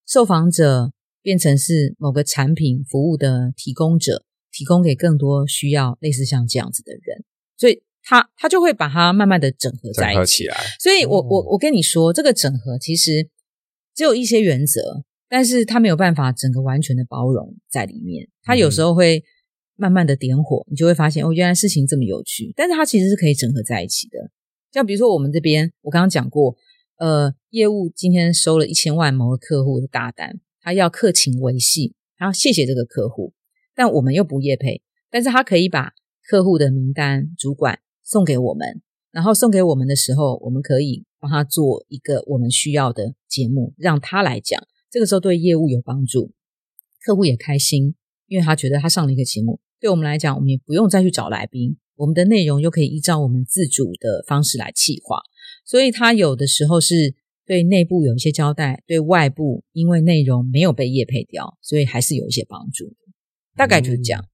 [0.06, 7.24] 受访者，变成是某个产品服务的提供者，提供给更多需要类似像这样子的人，
[7.56, 10.56] 所以他他就会把它慢慢的整合在一起，整合起来。
[10.78, 13.30] 所以我我我跟你说，这个整合其实
[13.94, 15.04] 只有一些原则。
[15.26, 19.24] 但是他没有办法整个完全的包容在里面，他有时候会
[19.74, 22.52] 慢慢的点火，你就会发现哦，原来事情这么有趣。
[22.54, 24.30] 但是它其实是可以整合在一起的。
[24.70, 26.54] 像比如说我们这边，我刚刚讲过，
[26.98, 33.32] 呃，业务今天收了一千万某个客户的大单，他要客情维系，他要谢谢这个客户，
[33.74, 35.94] 但我们又不业配，但是他可以把
[36.28, 44.62] 客户的名单主管送给我们，然后送给我们的时候，我们可以帮他做一个我们需要的节目，让他来讲。
[44.90, 46.34] 这个时候对业务有帮助，
[47.02, 47.94] 客户也开心，
[48.26, 49.58] 因为他觉得他上了一个节目。
[49.80, 55.20] 对我们来讲，我们也不用再去找来宾，我们的内容又可以依照我们自主的方式来企划。
[55.64, 57.14] 所以他有的时候是
[57.46, 62.94] 对内部有一些交代，对外部因为内容没有被业配掉，所以还是有一些帮助。
[63.56, 64.24] 大概就是这样。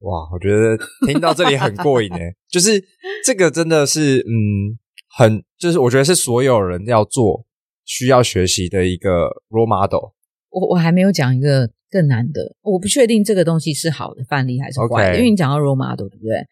[0.00, 2.84] 哇，我觉得听到这里很过瘾诶 就是
[3.24, 4.78] 这个真的是嗯，
[5.18, 7.44] 很就是我觉得是所有人要做。
[7.90, 10.12] 需要学习的一个 role model，
[10.50, 16.46] 我我还没有讲一个更难的，我不确定这个东西是好的范例还是坏的.因为你讲到 role model，对不对？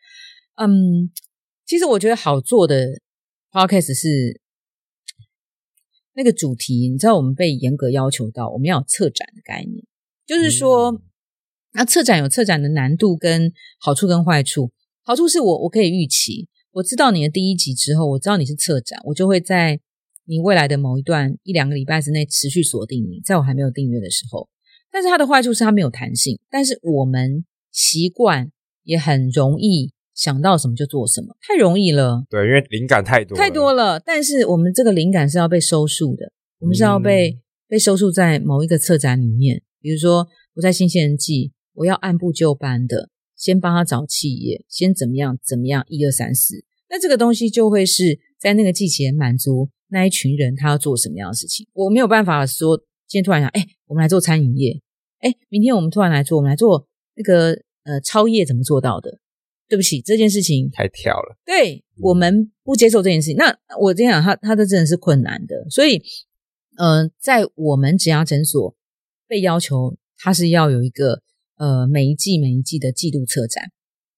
[0.54, 1.10] 嗯，
[1.66, 3.02] 其实我觉得好做的
[3.52, 4.40] podcast 是
[6.14, 9.84] 那个主题，你知道我们被严格要求到，我们要有策展的概念，
[10.24, 11.02] 就是说，嗯、
[11.74, 19.80] 那策展有策展的难度跟好处跟坏处，好处是我我可以预期，我知道你的第一集之后，我知道你是策展，我就会在。
[20.28, 24.48] 你未来的某一段一两个礼拜之内持续锁定你，在我还没有订阅的时候，
[24.90, 26.36] 但是它的坏处是它没有弹性。
[26.50, 28.50] 但是我们习惯
[28.82, 32.24] 也很容易想到什么就做什么，太容易了。
[32.28, 34.00] 对，因为灵感太多了，太多了。
[34.00, 39.62] 但是我们这个灵感是要被收束的，我们是要被、嗯、被收束在某一个策展里面。
[39.80, 46.64] 比如说，我在新鲜人季，我要按部就班的先帮他找企业，先怎么样怎么样，一二三四。
[46.88, 49.68] 那这个东西就会是在那个季节满足。
[49.88, 51.64] 那一群人他要做什么样的事情？
[51.72, 52.76] 我没有办法说，
[53.06, 54.82] 今天突然想，哎，我们来做餐饮业，
[55.20, 59.20] 哎，明天我们突然来做，我们来做那个呃超业怎么做到的？
[59.68, 61.36] 对不起，这件事情太跳了。
[61.44, 63.36] 对，我们不接受这件事情。
[63.36, 65.54] 那我这样讲，他他的真的是困难的。
[65.70, 66.02] 所以，
[66.78, 68.76] 呃，在我们职牙诊所
[69.28, 71.22] 被要求，他是要有一个
[71.56, 73.64] 呃每一季每一季的季度策展，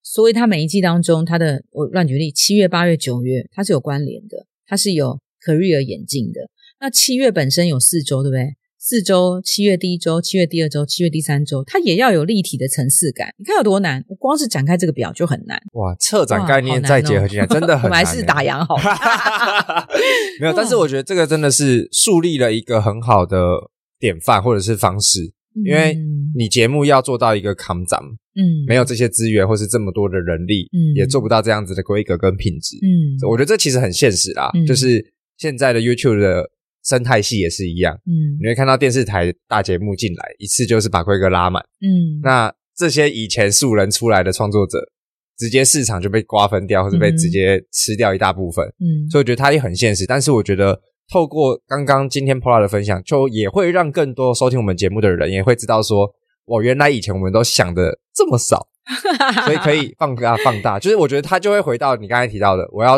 [0.03, 5.21] 所以它每一季当中，它的我乱举例，七月、八月、九月，它是有关联的，它是有。
[5.47, 8.57] career 演进的，那七月本身有四周，对不对？
[8.77, 13.33] 四周，七月第一周，七月第二周，七月第三周，它也要有立体的层次感。
[13.39, 14.05] 你看有多难？
[14.09, 15.57] 我光是展开这个表就很难。
[15.75, 17.83] 哇，策展概念再结合起来，真的很难。
[17.85, 19.87] 我们还是打烊好了。
[20.43, 23.37] 没有，但是我觉得这个真的是树立了一个很好的
[24.01, 25.97] 典范或者是方式，嗯、因为
[26.39, 28.01] 你节目要做到一个扛涨，
[28.37, 35.05] 嗯，没有这些资源或是这么多的人力，嗯，也做不到这样子的规格跟品质，嗯，我觉得这其实很现实啦，嗯、就是。
[35.41, 36.51] 现在的 YouTube 的
[36.85, 44.81] 生态系也是一样，嗯，你会看到电视台大节目进来一次就是把规格拉满，嗯，那这些以前素人出来的创作者，
[45.39, 50.05] 直接市场就被瓜分掉，或者被直接吃掉一大部分，嗯，所以我觉得它也很现实。
[50.07, 56.13] 但是我觉得透过刚刚今天 Paula 的分享，就也会让更多收听我们节目的人也会知道说，
[56.49, 58.67] 我原来以前我们都想的这么少，
[59.45, 60.79] 所以可以 放大放大。
[60.79, 62.95] 就是我觉得他就会回到你刚才提到的，我要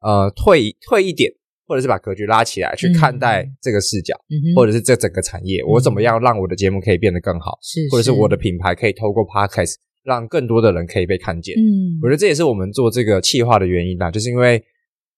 [0.00, 1.32] 呃退退一点。
[1.68, 9.74] 或者是把格局拉起来去看待这个视角，嗯、或者是这整个产业，嗯、我怎么样让我的节目可以变得更好，是是或者是我的品牌可以透过 Podcast
[10.04, 11.56] 让更多的人可以被看见。
[11.58, 14.62] 嗯，我觉得这也是我们做这个企划的原因啦，就是因为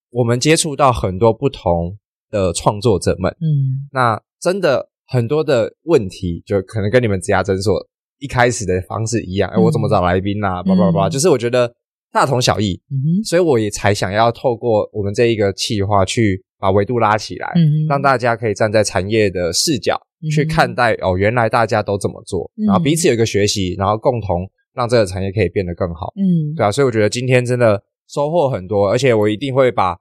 [0.08, 1.98] 我们接触到很多不同
[2.30, 7.84] 的创作者们，嗯，那真的很多的问题就可能跟你们职涯诊所
[8.18, 10.62] 一开始的方式一样，哎、嗯，我怎么找来宾啊？
[10.62, 11.74] 叭叭叭，就是我觉得。
[12.10, 12.80] 大同小异，
[13.22, 20.00] 所以我也才想要透过我们这一个企划去把维度拉起来，嗯，让大家可以站在产业的视角
[20.34, 26.10] 去看待哦，原来大家都怎么做，然后彼此有一个学习，然后共同让这个产业可以变得更好。
[26.16, 29.98] 嗯，对啊，所以我觉得今天真的收获很多，而且我一定会把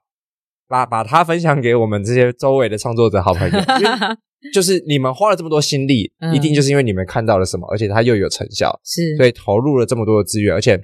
[0.70, 3.60] 把把它分享给我们这些周围的创作者好朋友，
[4.53, 10.81] 就是你们花了这么多心力，一定就是因为你们看到了什么，而且它又有成效，是，所以投入了这么多的资源，而且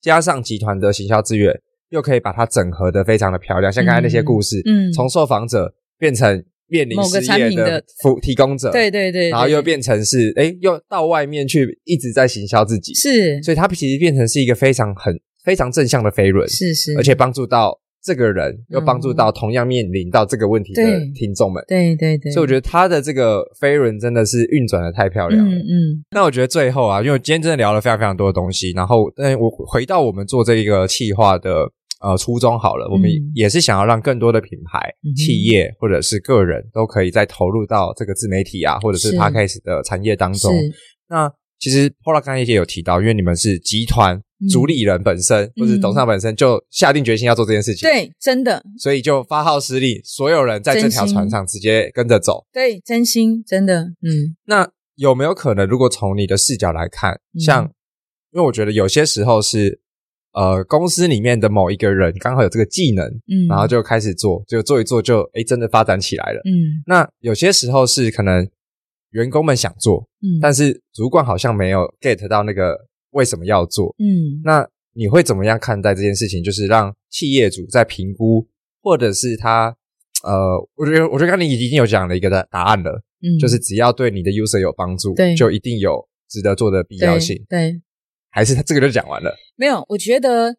[0.00, 1.52] 加上集团的行销资源，
[1.90, 6.44] 又可以把它整合的非常的漂亮，像刚才那些故事，嗯，从受访者变成。
[6.68, 15.14] 面临失业的服提供者，对对对，然后又变成是，哎，又到外面去一直在行销自己，是，所以它其实变成是一个非常很
[15.44, 20.82] 非常正向的飞轮，是是，而且帮助到这个人，又帮助到同样面临到这个问题的
[21.14, 26.04] 听众们，对对对，所以我觉得他的这个飞轮真的是运转的太漂亮了，嗯嗯。
[26.10, 31.70] 那我觉得最后啊，因为今天真的聊了非常非常多的东西，然后，但，我回到我们做这一个企划的。
[32.04, 40.52] 呃，初衷好了，我们也是想要让更多的品牌、嗯、企业或者是个人都可以再投入到这个自媒体啊，或者是 Podcast 的产业当中。
[41.08, 41.32] 那
[41.62, 54.34] 其实 Paula 刚才也有提到，因为你们是集团主理人本身，嗯、或者董事长本身就下定决心要做这件事情，对，真的，所以就发号施令，所有人在这条船上直接跟着走，对，真心，真的，嗯。
[54.46, 57.70] 那有没有可能，如果从你的视角来看，像，嗯、
[58.32, 59.80] 因为我觉得有些时候是。
[60.34, 66.80] 呃，公司里面的某一个人刚好有这个技能，嗯，然后就开始做，就做一做就，就诶真的发展起来了，嗯。
[66.86, 68.48] 那有些时候是可能
[69.12, 72.76] 员工们想做，嗯，但是主管好像没有 get 到那个
[73.12, 74.42] 为什么要做，嗯。
[74.44, 76.44] 那你会怎么样看待这件事情？
[76.44, 78.46] 就是让企业主在评估，
[78.82, 79.74] 或者是他，
[80.24, 80.32] 呃，
[80.74, 87.70] 我觉得，我觉得刚才你已经有讲了一个的答案了，嗯，就是只要对你的 user 有帮助，对，就一定有值得做的必要性，对。
[87.72, 87.82] 对
[88.34, 89.30] 还是他这个就讲完了？
[89.56, 90.56] 没有，我觉得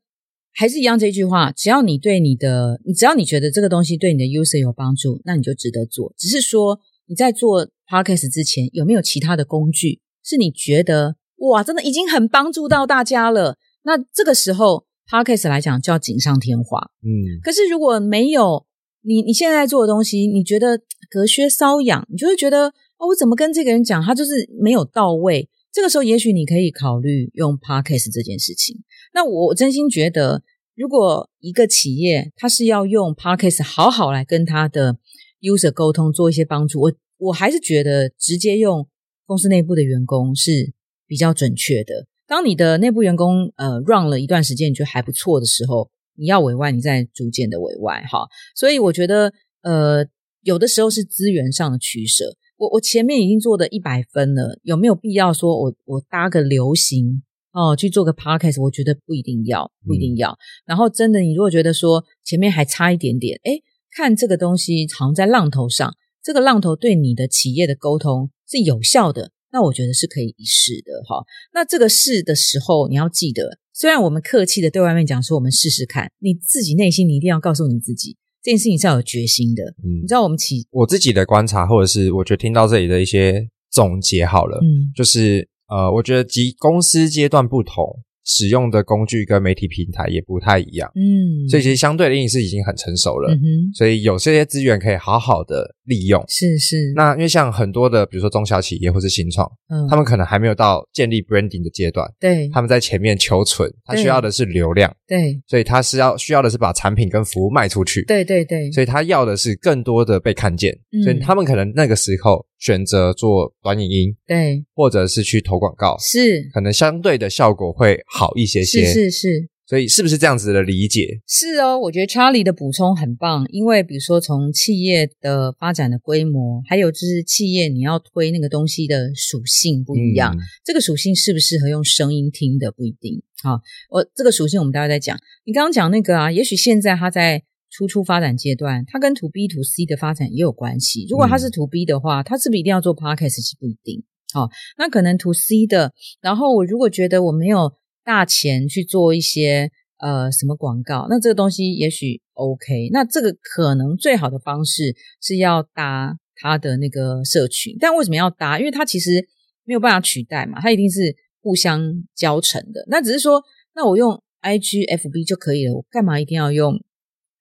[0.54, 6.14] 还是一样这句话，只要你对你的，你只要你觉得这个东西对你的 user 有帮助，那你就值得做。
[6.16, 13.58] 只是说你在做 podcast 之前有没有其他的工具，是你觉得哇，真的已经很帮助到大家了。
[13.84, 16.80] 那这个时候 podcast 来讲就要锦上添花。
[17.02, 18.66] 嗯，可是如果没有
[19.02, 20.80] 你你现在做的东西，你觉得
[21.10, 25.50] 隔靴搔痒，你就会觉得哦，我怎么跟这个人讲，他就是没有到位。
[25.74, 28.84] 这个时候，也许你可以考虑用 Podcast 这件事情。
[29.14, 30.44] 那我真心觉得，
[30.76, 34.98] 如果一个企业它是要用 Podcast 好好来跟他的
[35.44, 38.88] user 沟通，做一些帮助，我我还是觉得直接用
[39.26, 40.74] 公司内部的员工是
[41.06, 42.08] 比较准确的。
[42.26, 48.26] 当你的内部员工呃 run 了一段时间，你觉得还不错的时候，你要委外，你再逐渐的委外哈。
[48.56, 50.08] 所以我觉得呃，
[50.42, 52.36] 有的时候是资源上的取舍。
[52.58, 57.22] 我我前面已经做的一百分了，有没有必要说我我搭个流行
[57.52, 58.62] 哦去做个 podcast？
[58.62, 60.32] 我觉得不一定要，不一定要。
[60.32, 60.38] 嗯、
[60.68, 63.62] 然后真的，你如果觉得说前面还差一点点，诶，
[63.96, 71.24] 看这个东西藏在浪头上，这个浪头对你的企业的沟通是有效的，那我觉得是可以一试的哈。
[71.54, 78.18] 那这个试的时候，你要记得，虽然我们客气的对外面讲说我们试试看，你自己内心你一定要告诉你自己。
[78.42, 88.02] 这件事情是要有决心的，嗯，你知道我们起我自己的观察，或者是我觉得听到这里的一些总结好了，嗯，就是呃，我觉得及公司阶段不同。
[88.26, 96.94] 使用的工具跟媒体平台也不太一样，嗯，所以其实相对的，是已经很成熟了，嗯，所以有这些资源可以好好的利用，是是。
[96.96, 112.46] 那因为像很多的，比如说中小企业或是新创，嗯，他们可能还没有到建立 branding 的阶段，对，他们在前面求存，他需要的是流量，对，所以他是要需要的是把产品跟服务卖出去，对对对，所以他要的是更多的被看见，嗯，所以他们可能那个时候。
[112.60, 116.50] 选择做短影音，对，或者是去投广告，是。
[116.54, 119.28] 可能相对的效果会好一些些，是是是，
[119.66, 121.22] 所以是不是这样子的理解？
[121.28, 133.22] 是哦，我觉得 Charlie 的补充很棒，因为比如说从企业的发展的规模，还有就是企业你要推那个东西的属性不一样，嗯、这个属性适不适合用声音听的不一定。
[133.42, 133.60] 好，
[133.90, 135.18] 我这个属性我们待会再讲。
[135.46, 137.44] 你刚刚讲那个啊，也许现在它在。
[137.76, 141.08] 初初发展阶段，它跟 To B To C 的发展也有关系。
[141.10, 143.38] 如果它是 To B 的话，它是不是一定要做 Podcast？
[143.38, 144.04] 其实不一定。
[144.32, 145.92] 好、哦，那可能 To C 的，
[146.22, 147.74] 然后我如果觉得我没有
[148.04, 152.90] 大钱去做一些呃什么广告，那这个东西也许 OK。
[152.92, 158.60] 那这个可能最好的方式是要搭他的那个社群，但为什么要搭？
[158.60, 159.28] 因为它其实
[159.66, 162.84] 没有办法取代嘛，它一定是互相交成的。
[162.88, 163.42] 那只是说，
[163.76, 166.74] 那我用 IG、FB 就可以了，我干嘛一定要用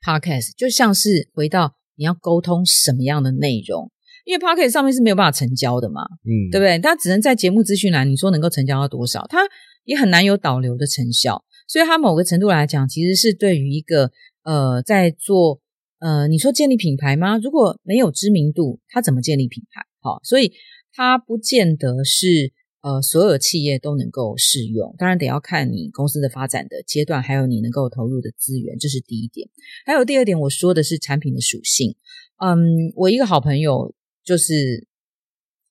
[0.04, 3.90] ？Podcast 就像是回到你要沟通什么样的内容，
[4.24, 6.78] 因为 Podcast 上面是没有办法成交的嘛，嗯，对不对？
[6.78, 9.38] 他只能在节目资讯栏，你说能够成交到多少，它
[9.84, 11.44] 也很难有导流的成效。
[11.68, 14.10] 所以它某个程度来讲，其实是对于一个
[14.42, 15.60] 呃在做
[16.00, 17.38] 呃你说建立品牌吗？
[17.38, 19.80] 如果没有知名度，它怎么建立品牌？
[20.00, 20.52] 好，所以
[20.92, 22.52] 它不见得是
[22.82, 29.48] 呃所有企业都能够适用，当然得要看你公司的发展的阶段，还有你能够投入的资源，这是第一点。
[29.86, 31.96] 还有第二点，我说的是产品的属性。
[32.38, 34.86] 嗯，我一个好朋友就是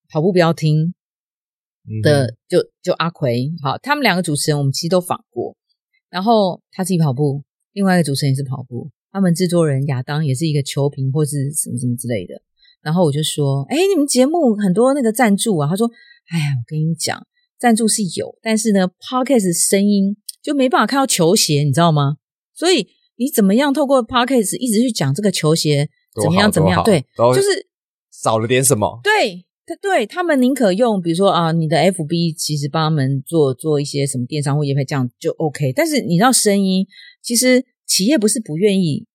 [0.10, 0.96] 跑步不要听
[2.02, 5.56] 的，嗯、就就阿奎，好，他们两个主持人我们其实都访过，
[6.10, 8.90] 然后他自己跑步，另外一个主持人也是跑步。
[9.12, 12.42] 他们制作人亚当也是一个球评或是什么什么之类的，
[12.82, 15.86] 然后我就说：“哎，你们节目很多那个赞助啊。”他说
[16.32, 17.22] ：“哎呀，我跟你讲，
[17.60, 22.16] 赞助是有，但是呢，Podcast 声音就没办法看到球鞋，你知道吗？
[22.56, 22.88] 所以
[23.18, 25.90] 你怎么样透过 Podcast 一直去讲这个球鞋
[26.24, 26.82] 怎么样怎么样？
[26.86, 27.68] 对，就是
[28.12, 29.02] 少了点什么。
[29.04, 35.72] 对，他对他们宁可用，比如说啊，你的 FB 其实帮他们做做一些什么电商或业配，这样就 OK。
[35.74, 36.86] 但是你知道声音
[37.22, 39.06] 其实。”企业不是不愿意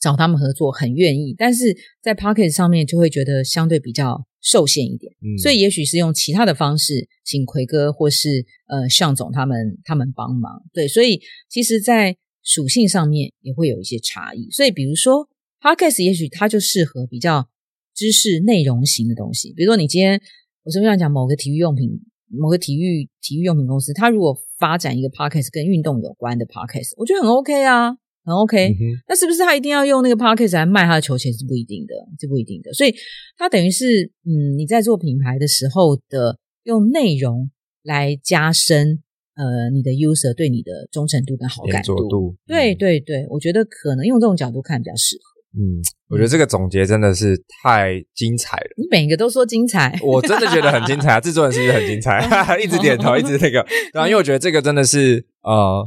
[0.00, 14.48] 找他们合作，很愿意，但是在 Pocket 上面就会觉得相对比较受限一点，嗯，所以也许是用其他的方式，请奎哥或是呃向总他们他们帮忙，对，所以其实，在属性上面也会有一些差异。
[14.52, 15.28] 所以比如说
[15.60, 17.48] Podcast，也许它就适合比较
[17.94, 20.20] 知识内容型的东西，比如说你今天
[20.64, 21.88] 我是不是要讲某个体育用品，
[22.28, 27.96] 某个体育体育用品公司，它如果发展一个 Podcast 跟运动有关的 Podcast，我觉得很 OK 啊。
[28.26, 31.30] 很 OK，嗯，那是不是他一定要用那个 Podcast 来卖他的球鞋？
[31.30, 32.72] 是不一定的，是不一定的。
[32.72, 32.94] 所以
[33.36, 37.50] 他等于是，嗯，你在做品牌的时候的用内容
[37.82, 39.02] 来加深
[39.36, 42.08] 呃你的 user 对你的忠诚度跟好感度。
[42.08, 45.33] 度对对对，我觉得可能用这种角度看比较适合。
[45.56, 48.70] 嗯，我觉得这个总结真的是太精彩了。
[48.76, 51.20] 你每个都说精彩，我真的觉得很精彩啊！
[51.20, 52.20] 制作人是不是很精彩？
[52.60, 55.84] 一直点头，一直那个，对啊，因为我觉得这个真的是呃。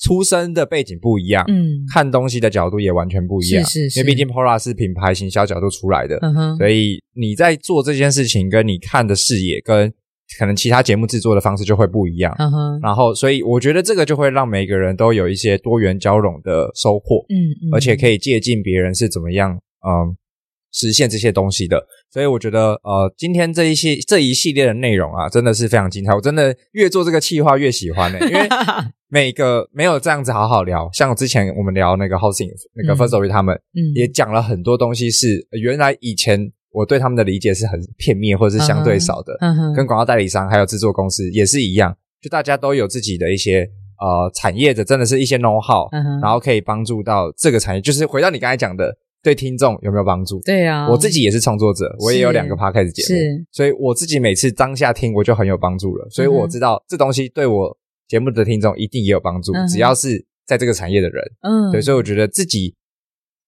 [0.00, 9.92] 出生的背景不一样，嗯，看东西的角度也完全不一样，是是是，因为毕竟 Pola 是品牌行销角度出来的，嗯哼，所以你在做这件事情，跟你看的视野，跟
[10.38, 19.52] 可能其他节目制作的方式就会不一样，嗯哼，然后所以我觉得这个就会让每个人都有一些多元交融的收获，嗯嗯，而且可以借鉴别人是怎么样，
[19.86, 20.16] 嗯。
[20.76, 26.12] 实现这些东西的，所以我觉得，呃，今天这一系这一系列的内容啊，真的是非常精彩。
[26.12, 28.48] 我真的越做这个企划越喜欢呢、欸， 因为
[29.08, 48.98] 每个没有这样子好好聊，像之前我们聊那个 Hosting 那个 Firstory 他们，嗯，也讲了很多东西是，是原来以前我对他们的理解是很片面或者是相对少的，嗯哼，跟广告代理商还有制作公司也是一样，就大家都有自己的一些呃产业的，真的是一些 know how，嗯，然后可以帮助到这个产业，就是回到你刚才讲的。
[49.24, 50.38] 对听众有没有帮助？
[50.44, 57.74] 对啊，我自己也是创作者，我也有两个 podcast 节目，是，所以我自己每次当下听我就很有帮助了，所以我知道这东西对我
[58.06, 62.74] 节目的听众一定也有帮助，嗯、只要是在这个产业的人，嗯，对，所以我觉得自己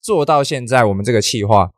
[0.01, 1.71] 做到现在，我们这个企划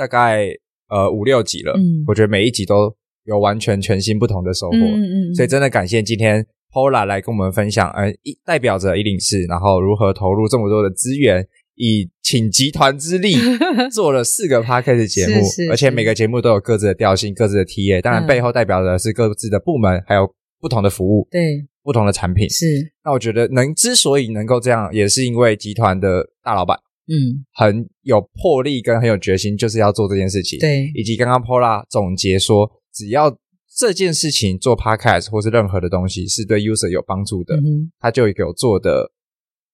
[0.00, 0.48] 大概
[0.88, 2.90] 呃五六集了，嗯，我觉得每一集都
[3.24, 11.46] 有完全全新不同的收获，嗯嗯，所以真的感谢今天 Pola 来跟我们分享，呃，一代表着104，然后如何投入这么多的资源。
[11.82, 13.34] 以请集团之力
[13.90, 20.30] 做了四个 podcast 节目，是是是，而且每个节目都有各自的调性、各自的 TA，当然背后代表的是各自的部门，还有
[20.60, 22.46] 不同的服务，对，不同的产品。
[22.50, 22.66] 是，
[23.02, 26.76] 那我觉得能之所以能够这样，也是因为集团的大老板，
[27.10, 30.58] 嗯，很有魄力跟很有决心，就是要做这件事情。
[30.60, 33.36] 对，以及刚刚 Pola 总结说，只要
[33.76, 39.10] 这件事情做 podcast 或是任何的东西是对 user 有帮助的，嗯，他就有做的。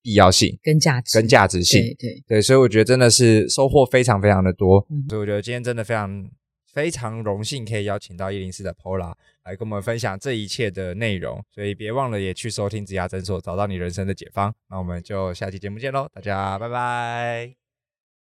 [0.03, 1.18] 必要性跟价值。
[1.18, 2.24] 跟价值性，对对。
[2.28, 6.30] 对，所以我觉得真的是收获非常非常的多，嗯、所以我觉得今天真的非常
[6.72, 9.12] 非常荣幸可以邀请到一零四的 Pola
[9.47, 14.53] 来跟我们分享这一切的内容，所以别忘了也去收听植牙诊所，找到你人生的解方。
[14.68, 17.65] 那我们就下期节目见喽，大家拜拜。